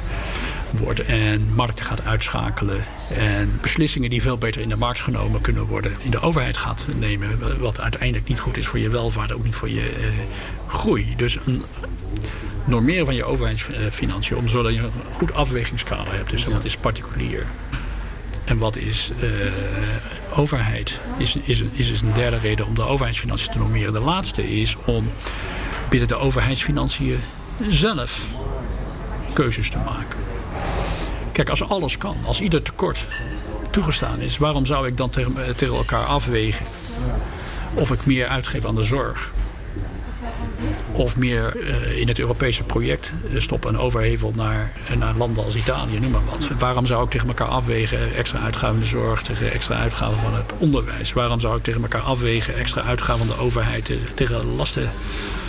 wordt 0.73 1.05
en 1.05 1.55
markten 1.55 1.85
gaat 1.85 2.05
uitschakelen. 2.05 2.81
En 3.15 3.59
beslissingen 3.61 4.11
die 4.11 4.23
veel 4.23 4.39
beter 4.39 4.63
in 4.63 4.69
de 4.69 4.77
markt 4.77 5.01
genomen 5.01 5.41
kunnen 5.41 5.67
worden, 5.67 5.93
in 6.03 6.11
de 6.11 6.21
overheid 6.21 6.57
gaat 6.57 6.87
nemen. 6.99 7.59
Wat 7.61 7.81
uiteindelijk 7.81 8.29
niet 8.29 8.41
goed 8.41 8.57
is 8.57 8.67
voor 8.67 8.79
je 8.79 8.91
welvaart, 8.91 9.33
ook 9.33 9.45
niet 9.45 9.55
voor 9.55 9.71
je 9.71 9.89
eh, 9.89 10.09
groei. 10.67 11.15
Dus 11.17 11.39
een 11.47 11.63
normeren 12.71 13.05
van 13.05 13.15
je 13.15 13.25
overheidsfinanciën, 13.25 14.37
om 14.37 14.49
zodat 14.49 14.75
je 14.75 14.81
een 14.81 14.91
goed 15.13 15.33
afwegingskader 15.33 16.15
hebt. 16.15 16.31
Dus 16.31 16.47
wat 16.47 16.65
is 16.65 16.77
particulier 16.77 17.47
en 18.45 18.59
wat 18.59 18.77
is 18.77 19.11
uh, 19.23 19.29
overheid, 20.39 21.01
is, 21.19 21.37
is, 21.37 21.63
is 21.73 21.89
dus 21.89 22.03
een 22.03 22.13
derde 22.13 22.39
reden 22.39 22.67
om 22.67 22.75
de 22.75 22.83
overheidsfinanciën 22.83 23.53
te 23.53 23.59
normeren. 23.59 23.93
De 23.93 24.01
laatste 24.01 24.61
is 24.61 24.77
om 24.85 25.11
binnen 25.89 26.09
de 26.09 26.15
overheidsfinanciën 26.15 27.21
zelf 27.69 28.27
keuzes 29.33 29.71
te 29.71 29.79
maken. 29.79 30.19
Kijk, 31.33 31.49
als 31.49 31.69
alles 31.69 31.99
kan, 31.99 32.17
als 32.25 32.41
ieder 32.41 32.63
tekort 32.63 33.07
toegestaan 33.71 34.21
is, 34.21 34.37
waarom 34.37 34.67
zou 34.67 34.87
ik 34.87 34.97
dan 34.97 35.11
tegen, 35.11 35.57
tegen 35.57 35.77
elkaar 35.77 36.05
afwegen 36.05 36.67
of 37.75 37.91
ik 37.91 38.07
meer 38.07 38.27
uitgeef 38.27 38.65
aan 38.65 38.75
de 38.75 38.83
zorg? 38.83 39.33
Of 41.01 41.17
meer 41.17 41.57
uh, 41.57 41.99
in 42.01 42.09
het 42.09 42.19
Europese 42.19 42.63
project 42.63 43.13
stoppen 43.37 43.71
en 43.71 43.79
overhevel 43.79 44.33
naar, 44.37 44.73
naar 44.99 45.15
landen 45.17 45.45
als 45.45 45.57
Italië, 45.57 46.01
noem 46.01 46.11
maar 46.11 46.25
wat. 46.25 46.49
Waarom 46.59 46.87
zou 46.87 47.05
ik 47.05 47.11
tegen 47.11 47.29
elkaar 47.29 47.49
afwegen 47.49 48.15
extra 48.15 48.39
uitgaven 48.39 48.75
in 48.75 48.83
de 48.83 48.89
zorg 48.89 49.23
tegen 49.23 49.53
extra 49.53 49.77
uitgaven 49.77 50.19
van 50.19 50.35
het 50.35 50.53
onderwijs? 50.59 51.13
Waarom 51.13 51.41
zou 51.41 51.57
ik 51.57 51.63
tegen 51.63 51.83
elkaar 51.83 52.01
afwegen 52.01 52.57
extra 52.57 52.83
uitgaven 52.83 53.27
van 53.27 53.37
de 53.37 53.43
overheid 53.43 53.93
tegen 54.15 54.45
lasten 54.57 54.91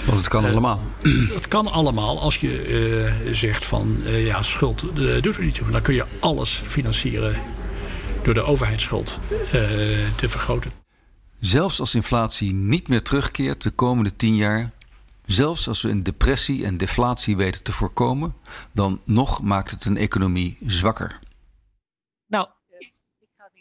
want 0.06 0.18
het 0.18 0.28
kan 0.28 0.46
allemaal. 0.46 0.82
Het 1.34 1.48
kan 1.48 1.68
allemaal 1.68 2.22
als 2.22 2.38
je 2.38 2.70
uh, 3.28 3.34
zegt 3.34 3.66
van 3.66 3.98
uh, 4.06 4.26
ja, 4.26 4.42
schuld 4.42 4.86
doet 5.22 5.38
er 5.38 5.44
niet 5.44 5.56
toe. 5.56 5.72
Dan 5.72 5.82
kun 5.82 5.94
je 5.94 6.06
alles 6.20 6.62
financieren 6.66 7.36
door 8.24 8.34
de 8.34 8.44
overheidsschuld 8.44 9.20
te 10.16 10.30
vergroten. 10.30 10.72
Zelfs 11.40 11.80
als 11.80 11.96
inflatie 11.96 12.54
niet 12.54 12.88
meer 12.88 13.02
terugkeert 13.02 13.64
de 13.64 13.70
komende 13.70 14.16
tien 14.16 14.36
jaar, 14.36 14.70
zelfs 15.32 15.68
als 15.68 15.82
we 15.82 15.90
een 15.90 16.04
depressie 16.04 16.66
en 16.66 16.78
deflatie 16.78 17.38
weten 17.38 17.64
te 17.64 17.72
voorkomen, 17.72 18.36
dan 18.72 19.02
nog 19.06 19.42
maakt 19.42 19.72
het 19.72 19.86
een 19.86 19.98
economie 19.98 20.58
zwakker. 20.66 21.20
Nou, 22.28 22.48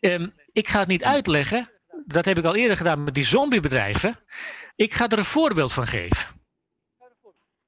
um, 0.01 0.33
ik 0.53 0.69
ga 0.69 0.79
het 0.79 0.89
niet 0.89 1.05
uitleggen. 1.05 1.71
Dat 2.07 2.25
heb 2.25 2.39
ik 2.39 2.45
al 2.45 2.57
eerder 2.57 2.77
gedaan 2.77 3.05
met 3.05 3.15
die 3.15 3.25
zombiebedrijven. 3.25 4.19
Ik 4.77 4.93
ga 4.93 5.09
er 5.09 5.19
een 5.19 5.25
voorbeeld 5.25 5.73
van 5.73 5.87
geven. 5.87 6.29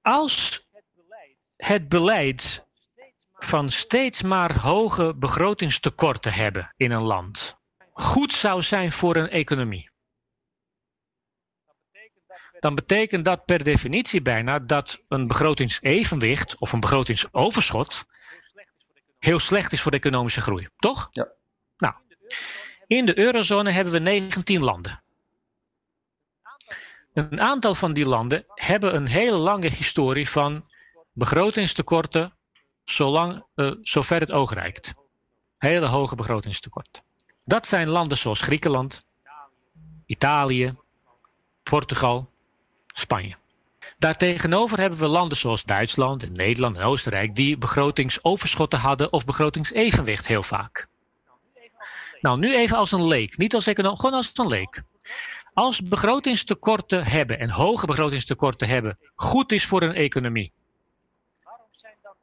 Als 0.03 0.67
het 1.57 1.89
beleid 1.89 2.67
van 3.33 3.71
steeds 3.71 4.23
maar 4.23 4.61
hoge 4.61 5.15
begrotingstekorten 5.17 6.33
hebben 6.33 6.75
in 6.77 6.91
een 6.91 7.03
land 7.03 7.61
goed 7.93 8.33
zou 8.33 8.63
zijn 8.63 8.93
voor 8.93 9.17
een 9.17 9.29
economie, 9.29 9.91
dan 12.63 12.75
betekent 12.75 13.25
dat 13.25 13.45
per 13.45 13.65
definitie 13.65 14.23
bijna 14.23 14.59
dat 14.59 15.03
een 15.09 15.27
begrotingsevenwicht 15.27 16.59
of 16.59 16.73
een 16.73 16.81
begrotingsoverschot 16.81 18.05
heel 19.19 19.39
slecht 19.39 19.73
is 19.73 19.81
voor 19.81 19.91
de 19.91 19.97
economische 19.97 20.41
groei, 20.41 20.69
toch? 20.77 21.09
Ja. 21.11 21.29
Nou, 21.77 21.95
in 22.87 23.07
de 23.07 23.19
eurozone 23.19 23.71
hebben 23.71 23.93
we 23.93 23.99
19 23.99 24.63
landen. 24.63 25.03
Een 27.15 27.41
aantal 27.41 27.75
van 27.75 27.93
die 27.93 28.07
landen 28.07 28.45
hebben 28.55 28.95
een 28.95 29.07
hele 29.07 29.37
lange 29.37 29.71
historie 29.71 30.29
van 30.29 30.71
begrotingstekorten 31.13 32.35
zolang, 32.85 33.45
uh, 33.55 33.73
zover 33.81 34.21
het 34.21 34.33
oog 34.33 34.53
reikt. 34.53 34.95
Hele 35.59 35.87
hoge 35.87 36.17
begrotingstekort. 36.17 37.03
Dat 37.45 37.67
zijn 37.67 37.89
landen 37.89 38.19
zoals 38.19 38.41
Griekenland, 38.41 39.07
Italië, 40.07 40.77
Portugal, 41.63 42.32
Spanje. 42.93 43.35
Daartegenover 43.99 44.79
hebben 44.81 44.99
we 44.99 45.07
landen 45.07 45.39
zoals 45.39 45.65
Duitsland, 45.65 46.23
en 46.23 46.33
Nederland 46.33 46.77
en 46.77 46.83
Oostenrijk 46.83 47.35
die 47.35 47.59
begrotingsoverschotten 47.59 48.79
hadden 48.79 49.13
of 49.13 49.25
begrotingsevenwicht 49.25 50.27
heel 50.27 50.43
vaak. 50.43 50.87
Nou, 52.21 52.39
nu 52.39 52.55
even 52.55 52.77
als 52.77 52.93
een 52.93 53.07
leek, 53.07 53.37
niet 53.37 53.55
als 53.55 53.67
econoom, 53.67 53.97
gewoon 53.97 54.15
als 54.15 54.31
een 54.35 54.47
leek 54.47 54.83
als 55.55 55.83
begrotingstekorten 55.83 57.05
hebben 57.05 57.39
en 57.39 57.51
hoge 57.51 57.87
begrotingstekorten 57.87 58.69
hebben 58.69 58.99
goed 59.15 59.53
is 59.53 59.67
voor 59.67 59.83
een 59.83 59.95
economie. 59.95 60.53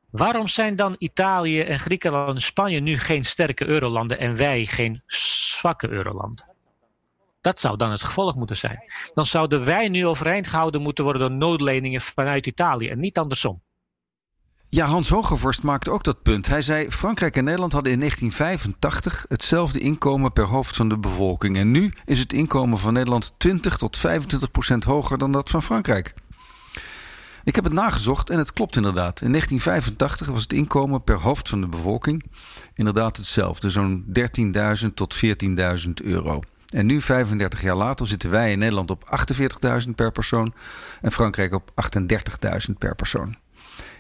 Waarom 0.10 0.48
zijn 0.48 0.76
dan 0.76 0.96
Italië 0.98 1.62
en 1.62 1.80
Griekenland 1.80 2.36
en 2.36 2.42
Spanje 2.42 2.80
nu 2.80 2.98
geen 2.98 3.24
sterke 3.24 3.66
eurolanden 3.66 4.20
en 4.20 4.36
wij 4.36 4.66
geen 4.66 5.02
zwakke 5.06 5.90
eurolanden? 5.90 6.46
Dat 7.42 7.60
zou 7.60 7.78
dan 7.78 7.92
het 7.92 8.04
gevolg 8.04 8.36
moeten 8.36 8.58
zijn. 8.58 8.84
Dan 9.14 9.26
zouden 9.26 9.66
wij 9.66 9.90
nu 9.90 10.06
overeind 10.06 10.48
gehouden 10.48 10.82
moeten 10.82 11.04
worden 11.04 11.22
door 11.22 11.38
noodleningen 11.38 12.02
vanuit 12.02 12.48
Italië 12.48 12.90
en 12.90 13.00
niet 13.00 13.18
andersom. 13.18 13.62
Ja, 14.72 14.86
Hans 14.86 15.10
Hogevorst 15.10 15.64
maakte 15.64 15.92
ook 15.92 16.04
dat 16.04 16.22
punt. 16.22 16.48
Hij 16.48 16.62
zei: 16.62 16.92
Frankrijk 16.92 17.36
en 17.36 17.44
Nederland 17.44 17.74
hadden 17.74 17.92
in 17.92 18.00
1985 18.00 19.26
hetzelfde 19.30 19.80
inkomen 19.80 20.34
per 20.34 20.46
hoofd 20.46 20.76
van 20.76 20.90
de 20.90 20.98
bevolking. 20.98 21.58
En 21.58 21.72
nu 21.72 21.94
is 22.06 22.20
het 22.20 22.34
inkomen 22.34 22.78
van 22.78 22.94
Nederland 22.94 23.34
20 23.38 23.78
tot 23.78 23.98
25 23.98 24.52
procent 24.52 24.84
hoger 24.84 25.18
dan 25.18 25.32
dat 25.32 25.50
van 25.50 25.64
Frankrijk. 25.64 26.14
Ik 27.44 27.56
heb 27.56 27.64
het 27.64 27.74
nagezocht 27.74 28.30
en 28.30 28.38
het 28.38 28.54
klopt 28.54 28.76
inderdaad. 28.76 29.22
In 29.22 29.32
1985 29.32 30.28
was 30.28 30.42
het 30.42 30.54
inkomen 30.54 31.04
per 31.04 31.20
hoofd 31.20 31.50
van 31.50 31.62
de 31.62 31.68
bevolking 31.68 32.24
inderdaad 32.74 33.18
hetzelfde, 33.18 33.70
zo'n 33.70 34.06
13.000 34.84 34.94
tot 34.94 35.16
14.000 35.16 35.94
euro. 36.04 36.40
En 36.70 36.86
nu, 36.86 37.02
35 37.02 37.62
jaar 37.62 37.76
later, 37.76 38.08
zitten 38.08 38.30
wij 38.30 38.52
in 38.52 38.60
Nederland 38.60 38.90
op 38.90 39.20
48.000 39.86 39.90
per 39.96 40.12
persoon 40.12 40.54
en 41.02 41.12
Frankrijk 41.12 41.54
op 41.54 41.72
38.000 42.70 42.74
per 42.78 42.96
persoon. 42.96 43.38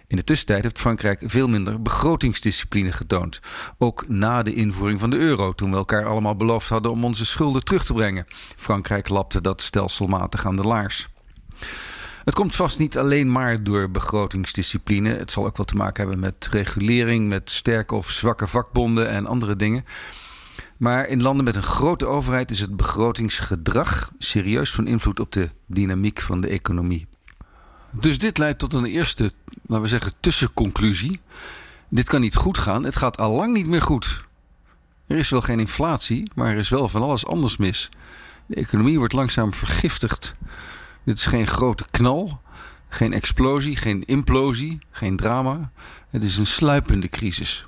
In 0.07 0.15
de 0.15 0.23
tussentijd 0.23 0.63
heeft 0.63 0.79
Frankrijk 0.79 1.21
veel 1.25 1.47
minder 1.47 1.81
begrotingsdiscipline 1.81 2.91
getoond. 2.91 3.39
Ook 3.77 4.05
na 4.07 4.43
de 4.43 4.53
invoering 4.53 4.99
van 4.99 5.09
de 5.09 5.17
euro, 5.17 5.53
toen 5.53 5.71
we 5.71 5.77
elkaar 5.77 6.05
allemaal 6.05 6.35
beloofd 6.35 6.69
hadden 6.69 6.91
om 6.91 7.03
onze 7.03 7.25
schulden 7.25 7.63
terug 7.63 7.85
te 7.85 7.93
brengen. 7.93 8.25
Frankrijk 8.55 9.09
lapte 9.09 9.41
dat 9.41 9.61
stelselmatig 9.61 10.45
aan 10.45 10.55
de 10.55 10.63
laars. 10.63 11.09
Het 12.25 12.33
komt 12.33 12.55
vast 12.55 12.79
niet 12.79 12.97
alleen 12.97 13.31
maar 13.31 13.63
door 13.63 13.91
begrotingsdiscipline. 13.91 15.09
Het 15.09 15.31
zal 15.31 15.45
ook 15.45 15.57
wel 15.57 15.65
te 15.65 15.75
maken 15.75 16.01
hebben 16.01 16.19
met 16.19 16.47
regulering, 16.51 17.29
met 17.29 17.51
sterke 17.51 17.95
of 17.95 18.09
zwakke 18.09 18.47
vakbonden 18.47 19.09
en 19.09 19.25
andere 19.25 19.55
dingen. 19.55 19.85
Maar 20.79 21.07
in 21.07 21.21
landen 21.21 21.45
met 21.45 21.55
een 21.55 21.63
grote 21.63 22.05
overheid 22.05 22.51
is 22.51 22.59
het 22.59 22.75
begrotingsgedrag 22.77 24.12
serieus 24.17 24.71
van 24.71 24.88
invloed 24.88 25.19
op 25.19 25.31
de 25.31 25.50
dynamiek 25.65 26.21
van 26.21 26.41
de 26.41 26.48
economie. 26.48 27.07
Dus 27.91 28.17
dit 28.17 28.38
leidt 28.38 28.59
tot 28.59 28.74
een 28.74 28.86
eerste, 28.86 29.31
laten 29.65 29.83
we 29.83 29.89
zeggen, 29.89 30.13
tussenconclusie. 30.19 31.19
Dit 31.89 32.09
kan 32.09 32.21
niet 32.21 32.36
goed 32.36 32.57
gaan. 32.57 32.83
Het 32.83 32.95
gaat 32.95 33.17
al 33.17 33.31
lang 33.31 33.53
niet 33.53 33.67
meer 33.67 33.81
goed. 33.81 34.24
Er 35.07 35.17
is 35.17 35.29
wel 35.29 35.41
geen 35.41 35.59
inflatie, 35.59 36.31
maar 36.36 36.51
er 36.51 36.57
is 36.57 36.69
wel 36.69 36.89
van 36.89 37.01
alles 37.01 37.25
anders 37.25 37.57
mis. 37.57 37.89
De 38.45 38.55
economie 38.55 38.98
wordt 38.98 39.13
langzaam 39.13 39.53
vergiftigd. 39.53 40.36
Dit 41.03 41.17
is 41.17 41.25
geen 41.25 41.48
grote 41.48 41.86
knal, 41.91 42.41
geen 42.89 43.13
explosie, 43.13 43.75
geen 43.75 44.03
implosie, 44.05 44.79
geen 44.91 45.17
drama. 45.17 45.71
Het 46.09 46.24
is 46.24 46.38
een 46.38 46.48
sluipende 46.48 47.09
crisis. 47.09 47.63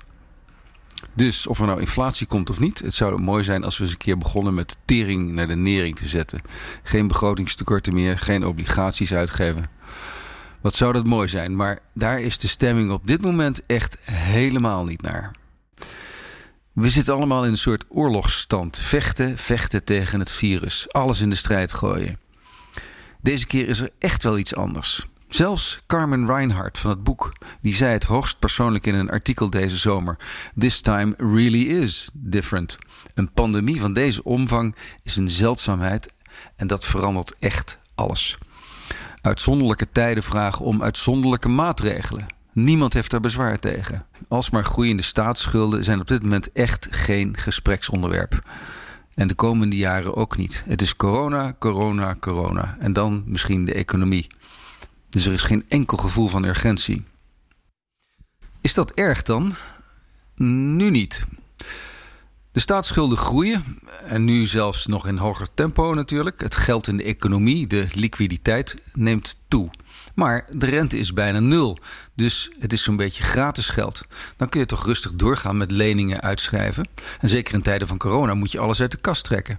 Dus 1.14 1.46
of 1.46 1.60
er 1.60 1.66
nou 1.66 1.80
inflatie 1.80 2.26
komt 2.26 2.50
of 2.50 2.60
niet, 2.60 2.78
het 2.78 2.94
zou 2.94 3.20
mooi 3.20 3.44
zijn 3.44 3.64
als 3.64 3.78
we 3.78 3.82
eens 3.82 3.92
een 3.92 3.98
keer 3.98 4.18
begonnen 4.18 4.54
met 4.54 4.76
tering 4.84 5.32
naar 5.32 5.48
de 5.48 5.56
nering 5.56 5.96
te 5.96 6.08
zetten. 6.08 6.40
Geen 6.82 7.06
begrotingstekorten 7.06 7.94
meer, 7.94 8.18
geen 8.18 8.46
obligaties 8.46 9.12
uitgeven. 9.12 9.64
Wat 10.60 10.74
zou 10.74 10.92
dat 10.92 11.06
mooi 11.06 11.28
zijn, 11.28 11.56
maar 11.56 11.78
daar 11.94 12.20
is 12.20 12.38
de 12.38 12.48
stemming 12.48 12.90
op 12.90 13.06
dit 13.06 13.22
moment 13.22 13.66
echt 13.66 13.98
helemaal 14.10 14.84
niet 14.84 15.02
naar. 15.02 15.36
We 16.72 16.88
zitten 16.88 17.14
allemaal 17.14 17.44
in 17.44 17.50
een 17.50 17.58
soort 17.58 17.84
oorlogsstand. 17.88 18.78
Vechten, 18.78 19.38
vechten 19.38 19.84
tegen 19.84 20.18
het 20.18 20.30
virus. 20.32 20.92
Alles 20.92 21.20
in 21.20 21.30
de 21.30 21.36
strijd 21.36 21.72
gooien. 21.72 22.18
Deze 23.20 23.46
keer 23.46 23.68
is 23.68 23.80
er 23.80 23.90
echt 23.98 24.22
wel 24.22 24.38
iets 24.38 24.54
anders. 24.54 25.06
Zelfs 25.34 25.82
Carmen 25.86 26.26
Reinhardt 26.26 26.78
van 26.78 26.90
het 26.90 27.02
boek, 27.02 27.32
die 27.60 27.74
zei 27.74 27.92
het 27.92 28.04
hoogst 28.04 28.38
persoonlijk 28.38 28.86
in 28.86 28.94
een 28.94 29.10
artikel 29.10 29.50
deze 29.50 29.76
zomer: 29.76 30.16
This 30.58 30.80
time 30.80 31.14
really 31.16 31.62
is 31.62 32.08
different. 32.12 32.78
Een 33.14 33.32
pandemie 33.32 33.80
van 33.80 33.92
deze 33.92 34.24
omvang 34.24 34.76
is 35.02 35.16
een 35.16 35.28
zeldzaamheid 35.28 36.14
en 36.56 36.66
dat 36.66 36.84
verandert 36.84 37.34
echt 37.38 37.78
alles. 37.94 38.38
Uitzonderlijke 39.20 39.88
tijden 39.92 40.22
vragen 40.22 40.64
om 40.64 40.82
uitzonderlijke 40.82 41.48
maatregelen. 41.48 42.26
Niemand 42.52 42.92
heeft 42.92 43.10
daar 43.10 43.20
bezwaar 43.20 43.58
tegen. 43.58 44.06
Alsmaar 44.28 44.64
groeiende 44.64 45.02
staatsschulden 45.02 45.84
zijn 45.84 46.00
op 46.00 46.08
dit 46.08 46.22
moment 46.22 46.52
echt 46.52 46.88
geen 46.90 47.36
gespreksonderwerp. 47.36 48.42
En 49.14 49.28
de 49.28 49.34
komende 49.34 49.76
jaren 49.76 50.16
ook 50.16 50.36
niet. 50.36 50.64
Het 50.66 50.82
is 50.82 50.96
corona, 50.96 51.54
corona, 51.58 52.16
corona. 52.20 52.76
En 52.80 52.92
dan 52.92 53.22
misschien 53.26 53.64
de 53.64 53.74
economie. 53.74 54.26
Dus 55.12 55.26
er 55.26 55.32
is 55.32 55.42
geen 55.42 55.64
enkel 55.68 55.96
gevoel 55.96 56.28
van 56.28 56.44
urgentie. 56.44 57.04
Is 58.60 58.74
dat 58.74 58.90
erg 58.90 59.22
dan? 59.22 59.54
Nu 60.34 60.90
niet. 60.90 61.24
De 62.52 62.60
staatsschulden 62.60 63.18
groeien 63.18 63.80
en 64.06 64.24
nu 64.24 64.46
zelfs 64.46 64.86
nog 64.86 65.06
in 65.06 65.16
hoger 65.16 65.46
tempo 65.54 65.94
natuurlijk. 65.94 66.40
Het 66.40 66.56
geld 66.56 66.86
in 66.86 66.96
de 66.96 67.02
economie, 67.02 67.66
de 67.66 67.86
liquiditeit, 67.92 68.76
neemt 68.92 69.36
toe. 69.48 69.70
Maar 70.14 70.46
de 70.50 70.66
rente 70.66 70.98
is 70.98 71.12
bijna 71.12 71.40
nul, 71.40 71.78
dus 72.14 72.50
het 72.58 72.72
is 72.72 72.82
zo'n 72.82 72.96
beetje 72.96 73.22
gratis 73.22 73.68
geld. 73.68 74.02
Dan 74.36 74.48
kun 74.48 74.60
je 74.60 74.66
toch 74.66 74.84
rustig 74.84 75.14
doorgaan 75.14 75.56
met 75.56 75.70
leningen 75.70 76.20
uitschrijven. 76.20 76.88
En 77.20 77.28
zeker 77.28 77.54
in 77.54 77.62
tijden 77.62 77.88
van 77.88 77.98
corona 77.98 78.34
moet 78.34 78.52
je 78.52 78.58
alles 78.58 78.80
uit 78.80 78.90
de 78.90 78.96
kast 78.96 79.24
trekken. 79.24 79.58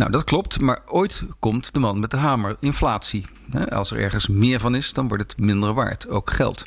Nou, 0.00 0.12
dat 0.12 0.24
klopt, 0.24 0.60
maar 0.60 0.78
ooit 0.86 1.24
komt 1.38 1.72
de 1.72 1.78
man 1.78 2.00
met 2.00 2.10
de 2.10 2.16
hamer, 2.16 2.56
inflatie. 2.60 3.26
Als 3.68 3.90
er 3.90 3.98
ergens 3.98 4.28
meer 4.28 4.60
van 4.60 4.74
is, 4.74 4.92
dan 4.92 5.08
wordt 5.08 5.22
het 5.22 5.38
minder 5.38 5.74
waard, 5.74 6.08
ook 6.08 6.30
geld. 6.30 6.64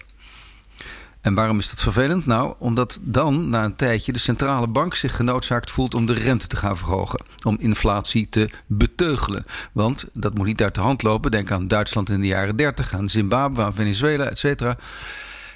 En 1.22 1.34
waarom 1.34 1.60
is 1.60 1.70
dat 1.70 1.82
vervelend? 1.82 2.26
Nou, 2.26 2.54
omdat 2.60 3.00
dan 3.02 3.50
na 3.50 3.64
een 3.64 3.76
tijdje 3.76 4.12
de 4.12 4.20
centrale 4.20 4.68
bank 4.68 4.96
zich 4.96 5.16
genoodzaakt 5.16 5.72
voelt 5.72 5.94
om 5.94 6.06
de 6.06 6.14
rente 6.14 6.48
te 6.48 6.56
gaan 6.56 6.78
verhogen. 6.78 7.20
Om 7.46 7.58
inflatie 7.60 8.28
te 8.30 8.50
beteugelen. 8.68 9.46
Want 9.72 10.06
dat 10.12 10.34
moet 10.34 10.46
niet 10.46 10.62
uit 10.62 10.76
de 10.76 10.82
hand 10.82 11.04
lopen. 11.04 11.32
Denk 11.32 11.52
aan 11.52 11.68
Duitsland 11.68 12.10
in 12.10 12.22
de 12.22 12.28
jaren 12.28 12.56
30, 12.56 12.94
aan 12.94 13.10
Zimbabwe, 13.10 13.64
aan 13.64 13.74
Venezuela, 13.74 14.24
et 14.24 14.38
cetera. 14.38 14.78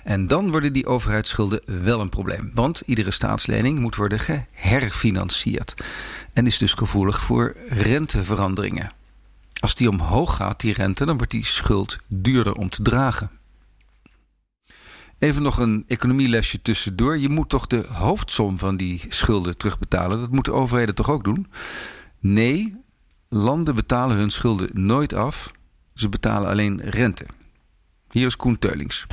En 0.07 0.27
dan 0.27 0.51
worden 0.51 0.73
die 0.73 0.85
overheidsschulden 0.85 1.61
wel 1.65 1.99
een 1.99 2.09
probleem. 2.09 2.51
Want 2.53 2.81
iedere 2.85 3.11
staatslening 3.11 3.79
moet 3.79 3.95
worden 3.95 4.19
geherfinancierd. 4.19 5.73
En 6.33 6.45
is 6.45 6.57
dus 6.57 6.73
gevoelig 6.73 7.21
voor 7.21 7.55
renteveranderingen. 7.69 8.91
Als 9.59 9.75
die 9.75 9.89
omhoog 9.89 10.35
gaat, 10.35 10.59
die 10.59 10.73
rente, 10.73 11.05
dan 11.05 11.17
wordt 11.17 11.31
die 11.31 11.45
schuld 11.45 11.97
duurder 12.07 12.53
om 12.53 12.69
te 12.69 12.81
dragen. 12.81 13.31
Even 15.19 15.41
nog 15.41 15.57
een 15.57 15.83
economielesje 15.87 16.61
tussendoor. 16.61 17.17
Je 17.17 17.29
moet 17.29 17.49
toch 17.49 17.67
de 17.67 17.85
hoofdsom 17.91 18.59
van 18.59 18.77
die 18.77 19.05
schulden 19.09 19.57
terugbetalen? 19.57 20.19
Dat 20.19 20.31
moeten 20.31 20.53
overheden 20.53 20.95
toch 20.95 21.09
ook 21.09 21.23
doen? 21.23 21.47
Nee, 22.19 22.81
landen 23.29 23.75
betalen 23.75 24.17
hun 24.17 24.29
schulden 24.29 24.69
nooit 24.73 25.13
af. 25.13 25.51
Ze 25.93 26.09
betalen 26.09 26.49
alleen 26.49 26.81
rente. 26.81 27.25
Hier 28.09 28.25
is 28.25 28.35
Koen 28.35 28.59
Teulings. 28.59 29.05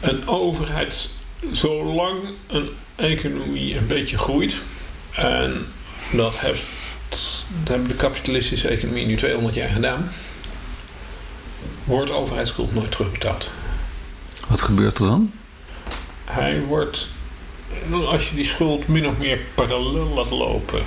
Een 0.00 0.28
overheid, 0.28 1.08
zolang 1.52 2.18
een 2.46 2.68
economie 2.96 3.76
een 3.76 3.86
beetje 3.86 4.18
groeit... 4.18 4.62
en 5.10 5.66
dat, 6.12 6.38
heeft, 6.38 6.64
dat 7.08 7.68
hebben 7.68 7.88
de 7.88 7.94
kapitalistische 7.94 8.68
economie 8.68 9.06
nu 9.06 9.16
200 9.16 9.54
jaar 9.54 9.68
gedaan... 9.68 10.10
wordt 11.84 12.10
overheidsschuld 12.10 12.74
nooit 12.74 12.90
terugbetaald. 12.90 13.48
Wat 14.48 14.60
gebeurt 14.60 14.98
er 14.98 15.06
dan? 15.06 15.32
Hij 16.24 16.60
wordt, 16.60 17.08
als 18.06 18.28
je 18.28 18.34
die 18.34 18.44
schuld 18.44 18.88
min 18.88 19.08
of 19.08 19.18
meer 19.18 19.38
parallel 19.54 20.06
laat 20.06 20.30
lopen 20.30 20.82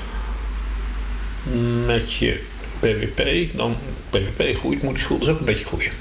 met 1.85 2.13
je 2.13 2.43
BBP, 2.79 3.49
dan 3.57 3.75
BBP 4.09 4.57
groeit, 4.57 4.81
moet 4.81 4.93
die 4.93 5.03
schuld 5.03 5.19
dus 5.19 5.29
ook 5.29 5.39
een 5.39 5.45
beetje 5.45 5.65
groeien. 5.65 5.91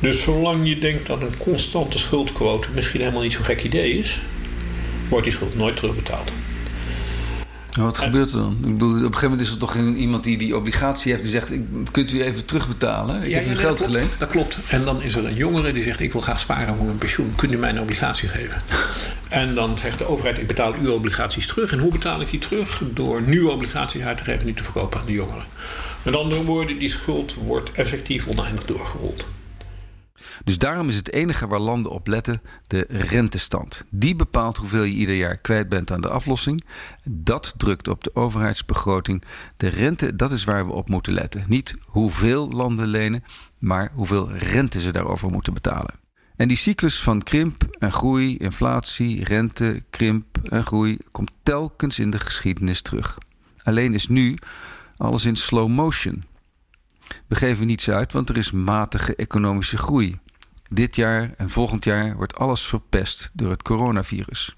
Dus 0.00 0.22
zolang 0.22 0.68
je 0.68 0.78
denkt 0.78 1.06
dat 1.06 1.20
een 1.20 1.36
constante 1.38 1.98
schuldquote 1.98 2.68
misschien 2.74 3.00
helemaal 3.00 3.22
niet 3.22 3.32
zo'n 3.32 3.44
gek 3.44 3.62
idee 3.62 3.98
is, 3.98 4.20
wordt 5.08 5.24
die 5.24 5.34
schuld 5.34 5.56
nooit 5.56 5.76
terugbetaald. 5.76 6.30
wat 7.70 7.98
gebeurt 7.98 8.32
er 8.32 8.38
dan? 8.38 8.56
Ik 8.64 8.72
bedoel, 8.72 8.90
op 8.90 8.96
een 8.96 9.02
gegeven 9.02 9.30
moment 9.30 9.46
is 9.46 9.52
er 9.52 9.58
toch 9.58 9.76
iemand 9.76 10.24
die 10.24 10.38
die 10.38 10.56
obligatie 10.56 11.10
heeft... 11.10 11.22
die 11.22 11.32
zegt, 11.32 11.52
kunt 11.90 12.12
u 12.12 12.22
even 12.22 12.44
terugbetalen? 12.44 13.22
Ik 13.22 13.34
heb 13.34 13.46
u 13.46 13.56
geld 13.56 13.80
geleend. 13.80 14.18
Dat 14.18 14.28
klopt. 14.28 14.58
En 14.68 14.84
dan 14.84 15.02
is 15.02 15.14
er 15.14 15.26
een 15.26 15.34
jongere 15.34 15.72
die 15.72 15.82
zegt... 15.82 16.00
ik 16.00 16.12
wil 16.12 16.20
graag 16.20 16.40
sparen 16.40 16.76
voor 16.76 16.84
mijn 16.84 16.98
pensioen. 16.98 17.32
Kunt 17.36 17.52
u 17.52 17.56
mij 17.56 17.70
een 17.70 17.80
obligatie 17.80 18.28
geven? 18.28 18.62
en 19.28 19.54
dan 19.54 19.78
zegt 19.82 19.98
de 19.98 20.08
overheid... 20.08 20.38
ik 20.38 20.46
betaal 20.46 20.74
uw 20.82 20.92
obligaties 20.92 21.46
terug. 21.46 21.72
En 21.72 21.78
hoe 21.78 21.92
betaal 21.92 22.20
ik 22.20 22.30
die 22.30 22.40
terug? 22.40 22.82
Door 22.94 23.22
nieuwe 23.22 23.50
obligaties 23.50 24.02
uit 24.02 24.16
te 24.16 24.24
geven... 24.24 24.40
en 24.40 24.46
niet 24.46 24.56
te 24.56 24.64
verkopen 24.64 25.00
aan 25.00 25.06
de 25.06 25.12
jongeren. 25.12 25.44
Met 26.02 26.16
andere 26.16 26.44
woorden, 26.44 26.78
die 26.78 26.90
schuld 26.90 27.34
wordt 27.34 27.72
effectief 27.72 28.26
oneindig 28.26 28.64
doorgerold. 28.64 29.26
Dus 30.44 30.58
daarom 30.58 30.88
is 30.88 30.96
het 30.96 31.12
enige 31.12 31.46
waar 31.46 31.58
landen 31.58 31.92
op 31.92 32.06
letten 32.06 32.42
de 32.66 32.86
rentestand. 32.88 33.84
Die 33.90 34.14
bepaalt 34.14 34.56
hoeveel 34.56 34.82
je 34.82 34.94
ieder 34.94 35.14
jaar 35.14 35.36
kwijt 35.36 35.68
bent 35.68 35.90
aan 35.90 36.00
de 36.00 36.08
aflossing. 36.08 36.64
Dat 37.04 37.54
drukt 37.56 37.88
op 37.88 38.04
de 38.04 38.14
overheidsbegroting. 38.14 39.22
De 39.56 39.68
rente, 39.68 40.16
dat 40.16 40.32
is 40.32 40.44
waar 40.44 40.66
we 40.66 40.72
op 40.72 40.88
moeten 40.88 41.12
letten. 41.12 41.44
Niet 41.48 41.74
hoeveel 41.86 42.50
landen 42.50 42.86
lenen, 42.86 43.24
maar 43.58 43.90
hoeveel 43.94 44.32
rente 44.32 44.80
ze 44.80 44.92
daarover 44.92 45.30
moeten 45.30 45.54
betalen. 45.54 45.94
En 46.36 46.48
die 46.48 46.56
cyclus 46.56 47.02
van 47.02 47.22
krimp 47.22 47.64
en 47.78 47.92
groei, 47.92 48.36
inflatie, 48.36 49.24
rente, 49.24 49.82
krimp 49.90 50.38
en 50.48 50.64
groei 50.64 50.98
komt 51.10 51.32
telkens 51.42 51.98
in 51.98 52.10
de 52.10 52.18
geschiedenis 52.18 52.82
terug. 52.82 53.18
Alleen 53.62 53.94
is 53.94 54.08
nu 54.08 54.36
alles 54.96 55.24
in 55.24 55.36
slow 55.36 55.68
motion. 55.68 56.24
We 57.30 57.36
geven 57.36 57.66
niets 57.66 57.90
uit, 57.90 58.12
want 58.12 58.28
er 58.28 58.36
is 58.36 58.50
matige 58.50 59.16
economische 59.16 59.78
groei. 59.78 60.18
Dit 60.68 60.96
jaar 60.96 61.34
en 61.36 61.50
volgend 61.50 61.84
jaar 61.84 62.16
wordt 62.16 62.36
alles 62.36 62.66
verpest 62.66 63.30
door 63.32 63.50
het 63.50 63.62
coronavirus. 63.62 64.56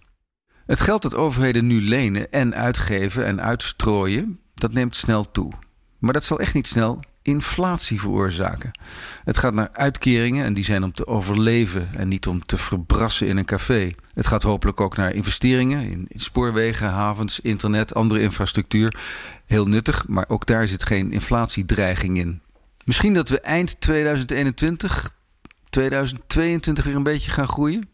Het 0.67 0.81
geld 0.81 1.03
dat 1.03 1.15
overheden 1.15 1.67
nu 1.67 1.81
lenen 1.83 2.33
en 2.33 2.55
uitgeven 2.55 3.27
en 3.27 3.43
uitstrooien, 3.43 4.39
dat 4.55 4.73
neemt 4.73 4.97
snel 4.97 5.31
toe. 5.31 5.53
Maar 5.99 6.13
dat 6.13 6.25
zal 6.25 6.41
echt 6.41 6.55
niet 6.55 6.67
snel 6.67 7.01
inflatie 7.23 8.01
veroorzaken. 8.01 8.79
Het 9.25 9.39
gaat 9.39 9.55
naar 9.55 9.71
uitkeringen 9.73 10.45
en 10.45 10.55
die 10.55 10.65
zijn 10.65 10.85
om 10.85 10.93
te 10.93 11.07
overleven 11.07 11.89
en 11.95 12.09
niet 12.09 12.27
om 12.27 12.47
te 12.47 12.57
verbrassen 12.57 13.27
in 13.27 13.37
een 13.37 13.45
café. 13.45 13.91
Het 14.15 14.27
gaat 14.27 14.43
hopelijk 14.43 14.81
ook 14.81 14.97
naar 14.97 15.15
investeringen 15.15 15.89
in 15.89 16.21
spoorwegen, 16.21 16.89
havens, 16.89 17.41
internet, 17.41 17.95
andere 17.95 18.21
infrastructuur. 18.21 19.01
Heel 19.47 19.67
nuttig, 19.67 20.09
maar 20.09 20.29
ook 20.29 20.47
daar 20.47 20.69
zit 20.69 20.83
geen 20.83 21.13
inflatiedreiging 21.13 22.19
in. 22.19 22.43
Misschien 22.85 23.15
dat 23.15 23.29
we 23.29 23.41
eind 23.41 23.81
2021, 23.81 25.11
2022 25.71 26.85
weer 26.85 26.95
een 26.95 27.03
beetje 27.03 27.31
gaan 27.31 27.49
groeien. 27.49 27.91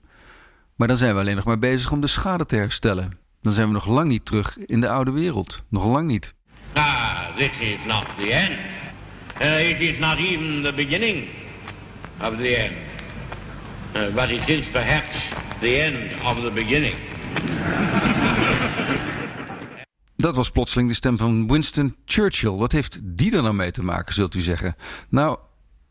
Maar 0.77 0.89
dan 0.89 0.97
zijn 0.97 1.15
we 1.15 1.21
alleen 1.21 1.37
nog 1.37 1.45
maar 1.45 1.59
bezig 1.59 1.93
om 1.93 2.01
de 2.01 2.07
schade 2.07 2.47
te 2.47 2.57
herstellen. 2.57 3.19
Dan 3.43 3.53
zijn 3.53 3.67
we 3.67 3.73
nog 3.73 3.87
lang 3.87 4.09
niet 4.09 4.27
terug 4.27 4.59
in 4.59 4.81
de 4.81 4.89
oude 4.89 5.13
wereld. 5.13 5.63
Nog 5.69 5.85
lang 5.85 6.07
niet. 6.07 6.35
Ah, 6.73 7.37
this 7.37 7.51
is 7.61 7.79
not 7.87 8.05
the 8.17 8.33
end. 8.33 8.59
Uh, 9.41 9.71
it 9.71 9.81
is 9.81 9.99
not 9.99 10.19
even 10.19 10.63
the 10.63 10.73
beginning 10.73 11.29
of 12.21 12.37
the 12.37 12.57
end. 12.57 12.73
Uh, 13.95 14.15
but 14.15 14.31
it 14.31 14.49
is 14.49 14.67
perhaps 14.73 15.09
the 15.61 15.81
end 15.81 15.97
of 16.25 16.41
the 16.41 16.51
beginning. 16.51 16.95
Dat 20.29 20.37
was 20.37 20.51
plotseling 20.51 20.89
de 20.89 20.95
stem 20.95 21.19
van 21.19 21.49
Winston 21.49 21.97
Churchill. 22.05 22.51
Wat 22.51 22.73
heeft 22.73 22.99
die 23.03 23.37
er 23.37 23.43
nou 23.43 23.55
mee 23.55 23.71
te 23.71 23.83
maken, 23.83 24.15
zult 24.15 24.35
u 24.35 24.41
zeggen? 24.41 24.77
Nou, 25.11 25.39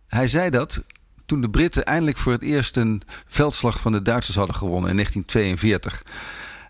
hij 0.08 0.28
zei 0.28 0.50
dat 0.50 0.84
toen 1.26 1.42
de 1.42 1.50
Britten 1.50 1.86
eindelijk 1.86 2.18
voor 2.18 2.32
het 2.32 2.42
eerst 2.42 2.76
een 2.76 3.02
veldslag 3.28 3.80
van 3.80 3.92
de 3.92 4.02
Duitsers 4.02 4.38
hadden 4.38 4.56
gewonnen 4.56 4.90
in 4.90 4.96
1942. 4.96 6.04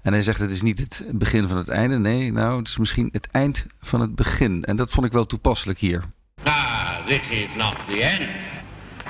En 0.01 0.13
hij 0.13 0.21
zegt: 0.21 0.39
Het 0.39 0.51
is 0.51 0.61
niet 0.61 0.79
het 0.79 1.03
begin 1.11 1.47
van 1.47 1.57
het 1.57 1.69
einde. 1.69 1.99
Nee, 1.99 2.31
nou, 2.31 2.57
het 2.57 2.67
is 2.67 2.77
misschien 2.77 3.09
het 3.11 3.27
eind 3.31 3.65
van 3.81 4.01
het 4.01 4.15
begin. 4.15 4.63
En 4.63 4.75
dat 4.75 4.91
vond 4.91 5.05
ik 5.05 5.11
wel 5.11 5.25
toepasselijk 5.25 5.79
hier. 5.79 6.03
Ah, 6.43 7.07
this 7.07 7.21
is 7.29 7.47
not 7.55 7.75
the 7.87 8.01
end. 8.01 8.29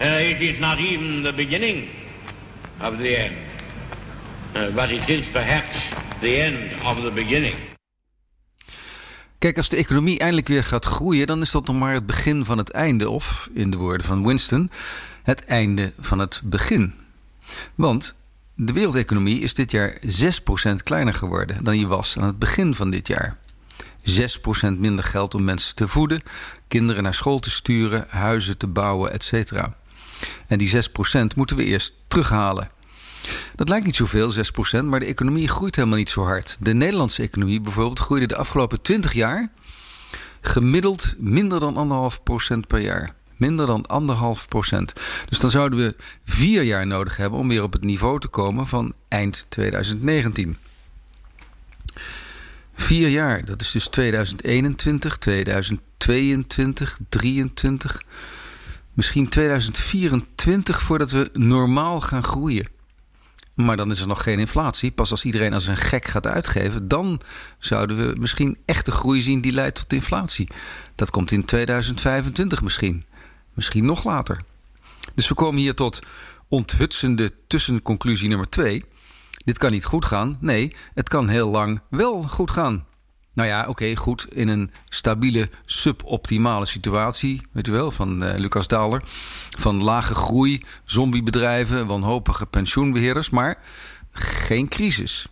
Uh, 0.02 0.30
it 0.30 0.41
is 0.41 0.60
not 0.60 0.78
even 0.78 1.24
the 1.24 1.34
beginning 1.36 1.88
of 2.82 2.98
the 2.98 3.15
end. 3.15 3.36
Uh, 4.56 4.76
but 4.76 4.89
it 4.89 5.10
is 5.10 5.26
perhaps 5.32 5.78
the 6.22 6.36
end 6.36 6.86
of 6.86 7.02
the 7.02 7.12
beginning. 7.12 7.76
Kijk, 9.39 9.58
als 9.58 9.69
de 9.69 9.78
economie 9.78 10.19
eindelijk 10.19 10.47
weer 10.47 10.63
gaat 10.63 10.86
groeien, 10.86 11.28
dan 11.28 11.41
is 11.41 11.52
dat 11.52 11.67
nog 11.67 11.76
maar 11.76 11.93
het 11.93 12.06
begin 12.06 12.45
van 12.45 12.58
het 12.58 12.69
einde. 12.69 13.10
Of, 13.10 13.50
in 13.54 13.71
de 13.71 13.78
woorden 13.78 14.08
van 14.08 14.26
Winston, 14.26 14.71
het 15.23 15.45
einde 15.45 15.93
van 16.00 16.19
het 16.19 16.41
begin. 16.43 16.93
Want 17.76 18.15
de 18.56 18.73
wereldeconomie 18.73 19.41
is 19.41 19.54
dit 19.54 19.71
jaar 19.71 19.97
6% 20.71 20.84
kleiner 20.84 21.13
geworden 21.13 21.63
dan 21.63 21.73
die 21.73 21.88
was 21.88 22.17
aan 22.17 22.26
het 22.26 22.39
begin 22.39 22.76
van 22.76 22.89
dit 22.89 23.08
jaar. 23.08 23.38
6% 24.04 24.78
minder 24.78 25.04
geld 25.04 25.34
om 25.36 25.43
mensen 25.43 25.76
te 25.76 25.88
voeden, 25.88 26.21
kinderen 26.67 27.04
naar 27.04 27.13
school 27.13 27.39
te 27.39 27.50
sturen, 27.50 28.06
huizen 28.10 28.58
te 28.58 28.67
bouwen, 28.67 29.12
etc. 29.12 29.52
En 30.47 30.58
die 30.58 30.71
6% 30.73 30.80
moeten 31.36 31.56
we 31.56 31.63
eerst 31.63 31.93
terughalen. 32.08 32.69
Dat 33.56 33.70
lijkt 33.70 33.86
niet 33.86 33.96
zoveel, 33.96 34.34
6%, 34.34 34.84
maar 34.84 35.00
de 35.00 35.06
economie 35.06 35.48
groeit 35.48 35.76
helemaal 35.76 35.98
niet 35.98 36.10
zo 36.10 36.24
hard. 36.24 36.58
De 36.60 36.74
Nederlandse 36.74 37.22
economie 37.22 37.62
bijvoorbeeld 37.62 38.00
groeide 38.00 38.28
de 38.28 38.36
afgelopen 38.36 38.82
20 38.82 39.13
jaar 39.13 39.50
gemiddeld 40.42 41.13
minder 41.18 41.60
dan 41.60 42.12
1,5% 42.54 42.68
per 42.68 42.80
jaar. 42.80 43.13
Minder 43.36 43.66
dan 43.66 43.86
anderhalf 43.86 44.48
procent. 44.48 44.94
Dus 45.30 45.40
dan 45.40 45.52
zouden 45.52 45.80
we 45.80 45.96
vier 46.26 46.63
jaar 46.63 46.88
nodig 46.88 47.18
hebben 47.18 47.40
om 47.40 47.48
weer 47.48 47.63
op 47.63 47.74
het 47.74 47.84
niveau 47.84 48.20
te 48.20 48.28
komen 48.28 48.68
van 48.68 48.94
eind 49.08 49.46
2019. 49.50 50.58
Vier 52.74 53.10
jaar, 53.10 53.46
dat 53.46 53.62
is 53.62 53.72
dus 53.72 53.88
2021, 53.88 55.18
2022, 55.18 57.00
2023, 57.08 58.02
misschien 58.94 59.30
2024 59.30 60.82
voordat 60.82 61.12
we 61.12 61.30
normaal 61.34 62.02
gaan 62.02 62.24
groeien. 62.24 62.68
Maar 63.58 63.78
dan 63.78 63.91
is 63.91 64.00
er 64.00 64.08
nog 64.08 64.24
geen 64.24 64.39
inflatie. 64.39 64.91
Pas 64.91 65.12
als 65.12 65.26
iedereen 65.26 65.54
als 65.54 65.67
een 65.67 65.78
gek 65.78 66.06
gaat 66.06 66.28
uitgeven, 66.28 66.88
dan 66.88 67.22
zouden 67.60 67.98
we 67.98 68.20
misschien 68.20 68.58
echte 68.65 68.91
groei 68.91 69.22
zien 69.22 69.41
die 69.41 69.52
leidt 69.52 69.76
tot 69.76 69.93
inflatie. 69.93 70.50
Dat 70.96 71.10
komt 71.10 71.32
in 71.32 71.46
2025 71.46 72.62
misschien. 72.62 73.04
Misschien 73.54 73.86
nog 73.86 74.04
later. 74.04 74.41
Dus 75.15 75.28
we 75.28 75.34
komen 75.34 75.62
hier 75.62 75.74
tot 75.74 76.00
onthutsende 76.48 77.34
tussenconclusie 77.48 78.30
nummer 78.30 78.50
2. 78.50 78.84
Dit 79.32 79.58
kan 79.58 79.72
niet 79.72 79.86
goed 79.86 80.06
gaan. 80.06 80.38
Nee, 80.39 80.76
het 80.93 81.10
kan 81.10 81.28
heel 81.28 81.50
lang 81.50 81.82
wel 81.89 82.22
goed 82.24 82.52
gaan. 82.52 82.86
Nou 83.38 83.50
ja, 83.50 83.65
oké, 83.67 83.95
goed. 83.95 84.28
In 84.34 84.47
een 84.47 84.71
stabiele, 84.89 85.50
suboptimale 85.65 86.65
situatie, 86.65 87.41
weet 87.52 87.67
u 87.67 87.71
wel, 87.71 87.91
van 87.91 88.23
uh, 88.23 88.38
Lucas 88.38 88.67
Daalder. 88.67 89.02
Van 89.58 89.84
lage 89.84 90.13
groei, 90.13 90.63
zombiebedrijven, 90.84 91.88
wanhopige 91.88 92.45
pensioenbeheerders. 92.45 93.30
Maar 93.30 93.58
geen 94.12 94.67
crisis. 94.67 95.28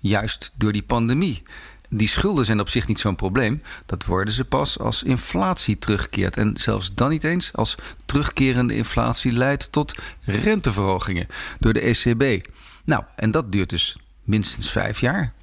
Juist 0.00 0.52
door 0.56 0.72
die 0.72 0.82
pandemie 0.82 1.42
die 1.88 2.08
schulden 2.08 2.44
zijn 2.44 2.60
op 2.60 2.68
zich 2.68 2.86
niet 2.86 3.00
zo'n 3.00 3.16
probleem. 3.16 3.62
Dat 3.86 4.04
worden 4.04 4.34
ze 4.34 4.44
pas 4.44 4.78
als 4.78 5.02
inflatie 5.02 5.78
terugkeert. 5.78 6.36
En 6.36 6.56
zelfs 6.56 6.94
dan 6.94 7.10
niet 7.10 7.24
eens 7.24 7.52
als 7.52 7.74
terugkerende 8.06 8.76
inflatie 8.76 9.32
leidt 9.32 9.72
tot 9.72 9.94
renteverhogingen 10.24 11.26
door 11.58 11.72
de 11.72 11.80
ECB. 11.80 12.46
Nou, 12.84 13.04
en 13.16 13.30
dat 13.30 13.52
duurt 13.52 13.70
dus 13.70 13.96
minstens 14.22 14.70
vijf 14.70 15.00
jaar. 15.00 15.33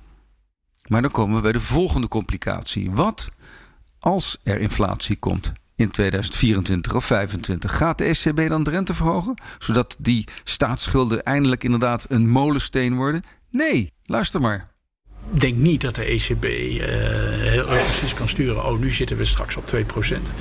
Maar 0.88 1.02
dan 1.02 1.12
komen 1.12 1.36
we 1.36 1.42
bij 1.42 1.52
de 1.52 1.60
volgende 1.60 2.08
complicatie. 2.08 2.92
Wat 2.92 3.30
als 4.00 4.38
er 4.44 4.60
inflatie 4.60 5.16
komt 5.16 5.52
in 5.76 5.90
2024 5.90 6.96
of 6.96 7.06
2025? 7.06 7.78
Gaat 7.78 7.98
de 7.98 8.04
ECB 8.04 8.50
dan 8.50 8.64
de 8.64 8.70
rente 8.70 8.94
verhogen? 8.94 9.42
Zodat 9.60 9.96
die 10.00 10.28
staatsschulden 10.44 11.24
eindelijk 11.24 11.64
inderdaad 11.64 12.06
een 12.10 12.30
molensteen 12.30 12.96
worden? 12.96 13.24
Nee, 13.50 13.94
luister 14.06 14.42
maar 14.42 14.72
denk 15.30 15.58
niet 15.58 15.82
dat 15.82 15.96
de 15.96 16.04
ECB 16.04 16.44
uh, 16.44 17.46
eh, 17.46 17.52
heel 17.52 17.66
precies 17.66 18.14
kan 18.14 18.28
sturen. 18.28 18.66
Oh, 18.66 18.80
nu 18.80 18.92
zitten 18.92 19.18
we 19.18 19.26
straks 19.26 19.58
op 19.58 19.68
2 19.68 19.84
procent. 19.84 20.34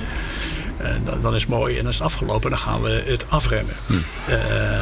En 0.77 1.01
dan, 1.05 1.21
dan, 1.21 1.35
is 1.35 1.41
het 1.41 1.49
mooi 1.49 1.77
en 1.77 1.81
dan 1.81 1.91
is 1.91 1.97
het 1.97 2.07
afgelopen. 2.07 2.49
Dan 2.49 2.59
gaan 2.59 2.81
we 2.81 3.03
het 3.05 3.29
afremmen. 3.29 3.73
Hm. 3.87 3.93
Uh, 3.93 4.81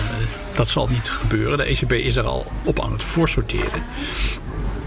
dat 0.56 0.68
zal 0.68 0.88
niet 0.88 1.10
gebeuren. 1.10 1.58
De 1.58 1.64
ECB 1.64 1.92
is 1.92 2.16
er 2.16 2.26
al 2.26 2.52
op 2.64 2.80
aan 2.80 2.92
het 2.92 3.04
voorsorteren. 3.04 3.84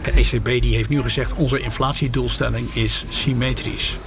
De 0.05 0.11
ECB 0.11 0.63
die 0.63 0.75
heeft 0.75 0.89
nu 0.89 1.03
gezegd... 1.03 1.35
onze 1.35 1.61
inflatiedoelstelling 1.61 2.75
is 2.75 3.05
symmetrisch. 3.09 3.99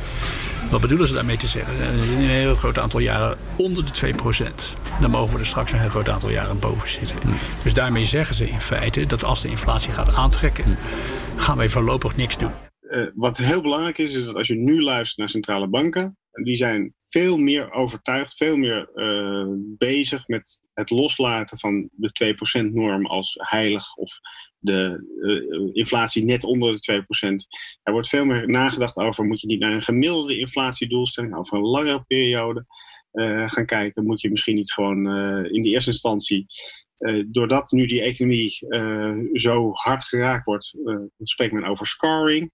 Wat 0.72 0.82
bedoelen 0.82 1.08
ze 1.08 1.14
daarmee 1.14 1.38
te 1.38 1.48
zeggen? 1.48 1.88
Een 1.88 2.24
heel 2.24 2.56
groot 2.56 2.80
aantal 2.80 3.00
jaren 3.00 3.38
onder 3.56 3.86
de 3.86 3.92
2 3.92 4.14
procent 4.14 4.76
dan 5.00 5.12
mogen 5.12 5.34
we 5.34 5.40
er 5.40 5.46
straks 5.46 5.72
een 5.72 5.80
heel 5.80 5.90
groot 5.90 6.10
aantal 6.10 6.30
jaren 6.30 6.60
boven 6.60 6.88
zitten. 6.88 7.18
Dus 7.64 7.74
daarmee 7.74 8.04
zeggen 8.04 8.36
ze 8.36 8.50
in 8.50 8.62
feite 8.62 9.06
dat 9.06 9.24
als 9.24 9.42
de 9.42 9.50
inflatie 9.50 9.92
gaat 9.92 10.14
aantrekken, 10.14 10.78
gaan 11.36 11.58
wij 11.58 11.70
voorlopig 11.70 12.16
niks 12.16 12.38
doen. 12.38 12.52
Uh, 12.82 13.08
wat 13.14 13.38
heel 13.38 13.62
belangrijk 13.62 13.98
is, 13.98 14.16
is 14.16 14.26
dat 14.26 14.36
als 14.36 14.48
je 14.48 14.56
nu 14.56 14.82
luistert 14.82 15.18
naar 15.18 15.30
centrale 15.30 15.68
banken, 15.68 16.18
die 16.44 16.56
zijn 16.56 16.94
veel 16.98 17.38
meer 17.38 17.72
overtuigd, 17.72 18.36
veel 18.36 18.58
meer 18.58 18.90
uh, 18.96 19.56
bezig 19.78 20.28
met 20.28 20.60
het 20.74 20.90
loslaten 20.90 21.60
van 21.60 21.90
de 21.92 22.36
2%-norm 22.62 23.06
als 23.06 23.38
heilig 23.42 23.96
of 23.96 24.20
de 24.66 25.04
uh, 25.18 25.70
inflatie 25.74 26.24
net 26.24 26.44
onder 26.44 26.76
de 26.76 27.04
2%. 27.04 27.06
Er 27.84 27.92
wordt 27.92 28.08
veel 28.08 28.26
meer 28.26 28.50
nagedacht 28.50 28.98
over, 28.98 29.26
moet 29.26 29.42
je 29.42 29.48
niet 29.48 29.60
naar 29.60 29.74
een 29.74 29.82
gemiddelde 29.82 30.38
inflatiedoelstelling 30.40 31.36
over 31.36 31.58
een 31.58 31.64
langere 31.64 32.04
periode 32.04 32.66
uh, 33.16 33.50
gaan 33.50 33.66
kijken, 33.66 34.06
moet 34.06 34.22
je 34.22 34.30
misschien 34.30 34.56
niet 34.56 34.72
gewoon 34.72 35.18
uh, 35.18 35.54
in 35.54 35.64
de 35.64 35.70
eerste 35.70 35.90
instantie, 35.90 36.46
uh, 37.00 37.24
doordat 37.28 37.72
nu 37.72 37.86
die 37.86 38.02
economie 38.02 38.58
zo 39.34 39.72
hard 39.74 40.04
geraakt 40.04 40.46
wordt, 40.46 40.74
spreekt 41.24 41.54
men 41.54 41.66
over 41.66 41.86
scarring. 41.86 42.52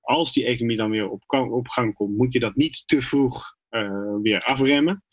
als 0.00 0.32
die 0.32 0.44
economie 0.44 0.76
dan 0.76 0.90
weer 0.90 1.08
op, 1.08 1.22
op 1.26 1.68
gang 1.68 1.94
komt, 1.94 2.16
moet 2.16 2.32
je 2.32 2.40
dat 2.40 2.54
niet 2.54 2.82
te 2.86 3.00
vroeg 3.00 3.56
weer 4.22 4.40
afremmen. 4.40 5.04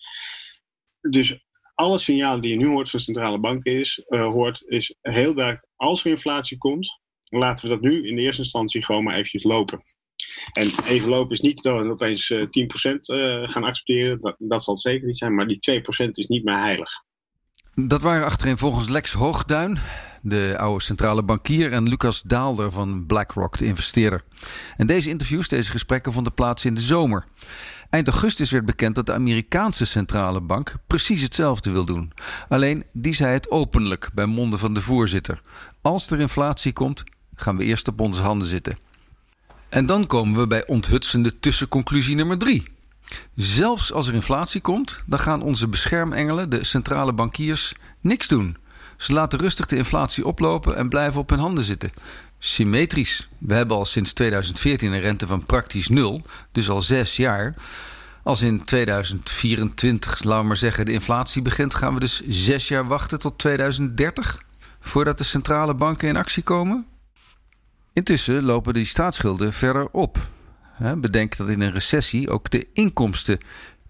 Dus 1.10 1.46
alle 1.76 1.98
signalen 1.98 2.42
die 2.42 2.52
je 2.52 2.58
nu 2.58 2.68
hoort 2.68 2.90
van 2.90 3.00
centrale 3.00 3.40
banken 3.40 3.80
is, 3.80 4.04
hoort, 4.08 4.64
is 4.68 4.96
heel 5.02 5.34
duidelijk, 5.34 5.68
als 5.82 6.06
er 6.06 6.12
inflatie 6.12 6.58
komt, 6.58 7.00
laten 7.24 7.70
we 7.70 7.74
dat 7.74 7.82
nu 7.82 8.08
in 8.08 8.16
de 8.16 8.22
eerste 8.22 8.42
instantie 8.42 8.86
gewoon 8.86 9.04
maar 9.04 9.14
eventjes 9.14 9.44
lopen. 9.44 9.82
En 10.52 10.72
even 10.86 11.10
lopen 11.10 11.32
is 11.32 11.42
niet 11.42 11.64
dat 11.64 11.82
we 11.82 11.90
opeens 11.90 12.34
10% 12.34 12.36
uh, 12.36 13.50
gaan 13.50 13.64
accepteren. 13.64 14.22
Dat, 14.22 14.36
dat 14.38 14.64
zal 14.64 14.78
zeker 14.78 15.08
niet 15.08 15.18
zijn. 15.18 15.36
Maar 15.36 15.48
die 15.48 15.82
2% 16.06 16.10
is 16.12 16.28
niet 16.28 16.44
meer 16.44 16.58
heilig. 16.58 16.90
Dat 17.74 18.02
waren 18.02 18.26
achterin 18.26 18.58
volgens 18.58 18.90
Lex 18.90 19.14
Hoogduin, 19.14 19.78
de 20.22 20.56
oude 20.58 20.84
centrale 20.84 21.24
bankier, 21.24 21.72
en 21.72 21.90
Lucas 21.90 22.22
Daalder 22.22 22.72
van 22.72 23.06
BlackRock, 23.06 23.58
de 23.58 23.66
investeerder. 23.66 24.24
En 24.78 24.88
deze 24.88 25.10
interviews, 25.10 25.48
deze 25.48 25.72
gesprekken 25.72 26.14
vonden 26.14 26.34
plaats 26.34 26.66
in 26.66 26.74
de 26.74 26.82
zomer. 26.82 27.26
Eind 27.90 28.08
augustus 28.08 28.52
werd 28.52 28.66
bekend 28.66 28.96
dat 28.96 29.06
de 29.06 29.14
Amerikaanse 29.14 29.86
centrale 29.86 30.42
bank 30.42 30.74
precies 30.88 31.22
hetzelfde 31.22 31.72
wil 31.72 31.86
doen. 31.86 32.12
Alleen 32.50 32.84
die 32.94 33.14
zei 33.14 33.34
het 33.34 33.52
openlijk 33.52 34.10
bij 34.14 34.26
monden 34.26 34.60
van 34.60 34.74
de 34.74 34.82
voorzitter. 34.82 35.42
Als 35.82 36.12
er 36.12 36.20
inflatie 36.20 36.74
komt, 36.74 37.04
gaan 37.36 37.58
we 37.58 37.64
eerst 37.64 37.88
op 37.88 38.00
onze 38.00 38.22
handen 38.22 38.48
zitten. 38.48 38.78
En 39.70 39.86
dan 39.86 40.08
komen 40.08 40.40
we 40.40 40.48
bij 40.48 40.68
onthutsende 40.68 41.40
tussenconclusie 41.40 42.16
nummer 42.16 42.38
drie. 42.38 42.64
Zelfs 43.36 43.92
als 43.94 44.08
er 44.08 44.14
inflatie 44.14 44.62
komt, 44.62 45.00
dan 45.06 45.20
gaan 45.20 45.42
onze 45.42 45.68
beschermengelen, 45.68 46.50
de 46.50 46.64
centrale 46.64 47.14
bankiers, 47.14 47.74
niks 48.02 48.28
doen. 48.28 48.58
Ze 49.02 49.14
laten 49.14 49.40
rustig 49.40 49.66
de 49.66 49.76
inflatie 49.76 50.26
oplopen 50.26 50.76
en 50.76 50.90
blijven 50.90 51.20
op 51.20 51.30
hun 51.30 51.40
handen 51.40 51.64
zitten. 51.64 51.92
Symmetrisch. 52.40 53.30
We 53.38 53.54
hebben 53.54 53.78
al 53.78 53.86
sinds 53.86 54.14
2014 54.14 54.92
een 54.92 55.00
rente 55.00 55.28
van 55.28 55.44
praktisch 55.44 55.88
nul, 55.88 56.22
dus 56.52 56.70
al 56.70 56.82
zes 56.82 57.16
jaar. 57.16 57.56
Als 58.24 58.42
in 58.42 58.64
2024, 58.64 60.24
laten 60.24 60.42
we 60.42 60.48
maar 60.48 60.58
zeggen, 60.58 60.86
de 60.86 60.92
inflatie 60.92 61.42
begint, 61.42 61.74
gaan 61.74 61.94
we 61.94 62.00
dus 62.00 62.22
zes 62.28 62.68
jaar 62.68 62.88
wachten 62.88 63.20
tot 63.20 63.38
2030 63.38 64.42
voordat 64.80 65.18
de 65.18 65.24
centrale 65.24 65.76
banken 65.76 66.08
in 66.08 66.18
actie 66.18 66.44
komen? 66.44 66.86
Intussen 67.94 68.44
lopen 68.44 68.74
die 68.74 68.86
staatsschulden 68.86 69.54
verder 69.54 69.88
op. 69.92 70.28
Bedenk 70.98 71.38
dat 71.38 71.50
in 71.50 71.62
een 71.62 71.72
recessie 71.72 72.30
ook 72.30 72.50
de 72.50 72.68
inkomsten 72.74 73.38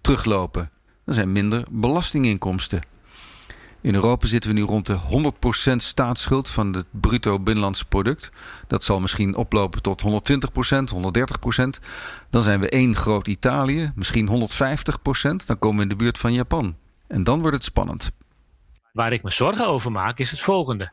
teruglopen. 0.00 0.70
Er 1.04 1.14
zijn 1.14 1.32
minder 1.32 1.64
belastinginkomsten. 1.70 2.80
In 3.82 3.94
Europa 3.94 4.26
zitten 4.26 4.50
we 4.50 4.56
nu 4.56 4.62
rond 4.62 4.86
de 4.86 4.98
100% 5.72 5.76
staatsschuld 5.76 6.48
van 6.48 6.72
het 6.72 6.86
bruto 6.90 7.38
binnenlands 7.38 7.82
product. 7.82 8.30
Dat 8.66 8.84
zal 8.84 9.00
misschien 9.00 9.36
oplopen 9.36 9.82
tot 9.82 10.02
120%, 10.02 10.04
130%. 10.04 11.86
Dan 12.30 12.42
zijn 12.42 12.60
we 12.60 12.68
één 12.68 12.94
groot 12.94 13.28
Italië, 13.28 13.92
misschien 13.94 14.28
150%. 14.28 15.46
Dan 15.46 15.58
komen 15.58 15.76
we 15.76 15.82
in 15.82 15.88
de 15.88 15.96
buurt 15.96 16.18
van 16.18 16.32
Japan. 16.32 16.76
En 17.06 17.24
dan 17.24 17.40
wordt 17.40 17.56
het 17.56 17.64
spannend. 17.64 18.10
Waar 18.92 19.12
ik 19.12 19.22
me 19.22 19.30
zorgen 19.30 19.66
over 19.66 19.92
maak 19.92 20.18
is 20.18 20.30
het 20.30 20.40
volgende. 20.40 20.92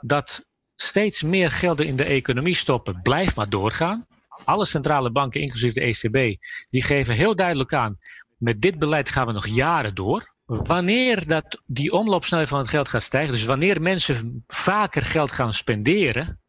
Dat 0.00 0.46
steeds 0.76 1.22
meer 1.22 1.50
gelden 1.50 1.86
in 1.86 1.96
de 1.96 2.04
economie 2.04 2.54
stoppen 2.54 3.02
blijft 3.02 3.36
maar 3.36 3.48
doorgaan. 3.48 4.06
Alle 4.44 4.64
centrale 4.64 5.10
banken, 5.10 5.40
inclusief 5.40 5.72
de 5.72 5.80
ECB, 5.80 6.40
die 6.70 6.82
geven 6.82 7.14
heel 7.14 7.34
duidelijk 7.34 7.72
aan... 7.72 7.98
met 8.38 8.62
dit 8.62 8.78
beleid 8.78 9.10
gaan 9.10 9.26
we 9.26 9.32
nog 9.32 9.46
jaren 9.46 9.94
door 9.94 10.33
wanneer 10.62 11.26
dat, 11.26 11.62
die 11.66 11.92
omloopsnelheid 11.92 12.48
van 12.48 12.58
het 12.58 12.68
geld 12.68 12.88
gaat 12.88 13.02
stijgen, 13.02 13.32
dus 13.32 13.44
wanneer 13.44 13.82
mensen 13.82 14.44
vaker 14.46 15.02
geld 15.02 15.30
gaan 15.30 15.52
spenderen, 15.52 16.40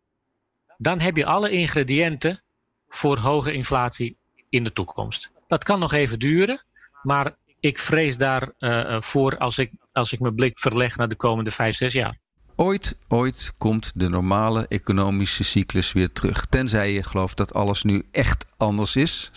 dan 0.78 1.00
heb 1.00 1.16
je 1.16 1.26
alle 1.26 1.50
ingrediënten 1.50 2.44
voor 2.88 3.18
hoge 3.18 3.54
inflatie 3.54 4.18
in 4.50 4.64
de 4.64 4.74
toekomst. 4.74 5.32
Dat 5.48 5.64
kan 5.64 5.80
nog 5.80 5.94
even 5.94 6.20
duren, 6.20 6.66
maar 7.02 7.36
ik 7.60 7.80
vrees 7.80 8.18
daarvoor 8.18 9.34
uh, 9.34 9.40
als, 9.40 9.58
ik, 9.58 9.72
als 9.92 10.14
ik 10.14 10.20
mijn 10.20 10.36
blik 10.36 10.60
verleg 10.60 10.98
naar 10.98 11.08
de 11.08 11.16
komende 11.16 11.52
vijf, 11.52 11.76
zes 11.76 11.94
jaar. 11.94 12.20
Ooit, 12.56 12.98
ooit 13.08 13.54
komt 13.58 13.92
de 13.96 14.10
normale 14.10 14.66
economische 14.68 15.44
cyclus 15.44 15.94
weer 15.94 16.12
terug. 16.12 16.46
Tenzij 16.46 16.92
je 16.92 17.04
gelooft 17.04 17.38
dat 17.38 17.54
alles 17.54 17.84
nu 17.84 18.06
echt 18.12 18.46
anders 18.58 18.96
is. 18.96 19.32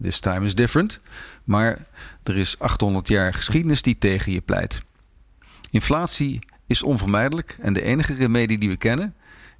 This 0.00 0.20
time 0.20 0.46
is 0.46 0.54
different. 0.54 1.00
Maar 1.44 1.86
er 2.22 2.36
is 2.36 2.58
800 2.58 3.08
jaar 3.08 3.34
geschiedenis 3.34 3.82
die 3.82 3.98
tegen 3.98 4.32
je 4.32 4.40
pleit. 4.40 4.80
Inflatie 5.70 6.38
is 6.66 6.82
onvermijdelijk 6.82 7.56
en 7.60 7.72
de 7.72 7.82
enige 7.82 8.14
remedie 8.14 8.58
die 8.58 8.68
we 8.68 8.76
kennen 8.76 9.14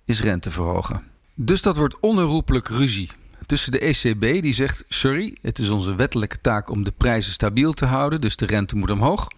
is 0.05 0.22
rente 0.22 0.50
verhogen. 0.50 1.03
Dus 1.35 1.62
dat 1.62 1.76
wordt 1.76 2.00
onherroepelijk 2.00 2.68
ruzie 2.68 3.11
tussen 3.46 3.72
de 3.72 3.79
ECB 3.79 4.42
die 4.42 4.55
zegt: 4.55 4.85
sorry, 4.88 5.37
het 5.42 5.59
is 5.59 5.68
onze 5.68 5.94
wettelijke 5.94 6.40
taak 6.40 6.70
om 6.70 6.85
de 6.85 6.92
prijzen 6.96 7.33
stabiel 7.33 7.72
te 7.72 7.87
houden, 7.87 8.20
dus 8.20 8.37
de 8.37 8.46
rente 8.46 8.76
moet 8.76 8.90
omhoog. 8.90 9.29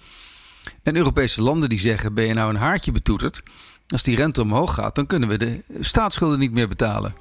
En 0.82 0.96
Europese 0.96 1.42
landen 1.42 1.68
die 1.68 1.78
zeggen: 1.78 2.14
ben 2.14 2.26
je 2.26 2.34
nou 2.34 2.50
een 2.50 2.60
haartje 2.60 2.92
betoeterd? 2.92 3.42
Als 3.88 4.02
die 4.02 4.16
rente 4.16 4.42
omhoog 4.42 4.74
gaat, 4.74 4.94
dan 4.94 5.06
kunnen 5.06 5.28
we 5.28 5.36
de 5.36 5.62
staatsschulden 5.80 6.38
niet 6.38 6.52
meer 6.52 6.68
betalen. 6.68 7.14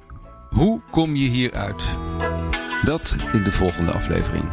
Hoe 0.48 0.82
kom 0.90 1.16
je 1.16 1.28
hieruit? 1.28 1.84
Dat 2.84 3.14
in 3.32 3.42
de 3.42 3.52
volgende 3.52 3.92
aflevering. 3.92 4.44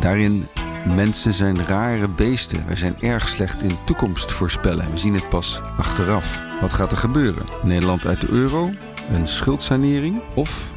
Daarin 0.00 0.46
mensen 0.94 1.34
zijn 1.34 1.66
rare 1.66 2.08
beesten. 2.08 2.66
Wij 2.66 2.76
zijn 2.76 3.00
erg 3.00 3.28
slecht 3.28 3.62
in 3.62 3.78
toekomst 3.84 4.32
voorspellen. 4.32 4.90
We 4.90 4.96
zien 4.96 5.14
het 5.14 5.28
pas 5.28 5.60
achteraf. 5.76 6.44
Wat 6.60 6.72
gaat 6.72 6.90
er 6.90 6.96
gebeuren? 6.96 7.46
Nederland 7.62 8.06
uit 8.06 8.20
de 8.20 8.28
euro? 8.28 8.70
Een 9.12 9.26
schuldsanering? 9.26 10.22
Of 10.34 10.72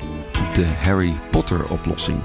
de 0.54 0.66
Harry 0.66 1.14
Potter 1.32 1.72
oplossing? 1.72 2.20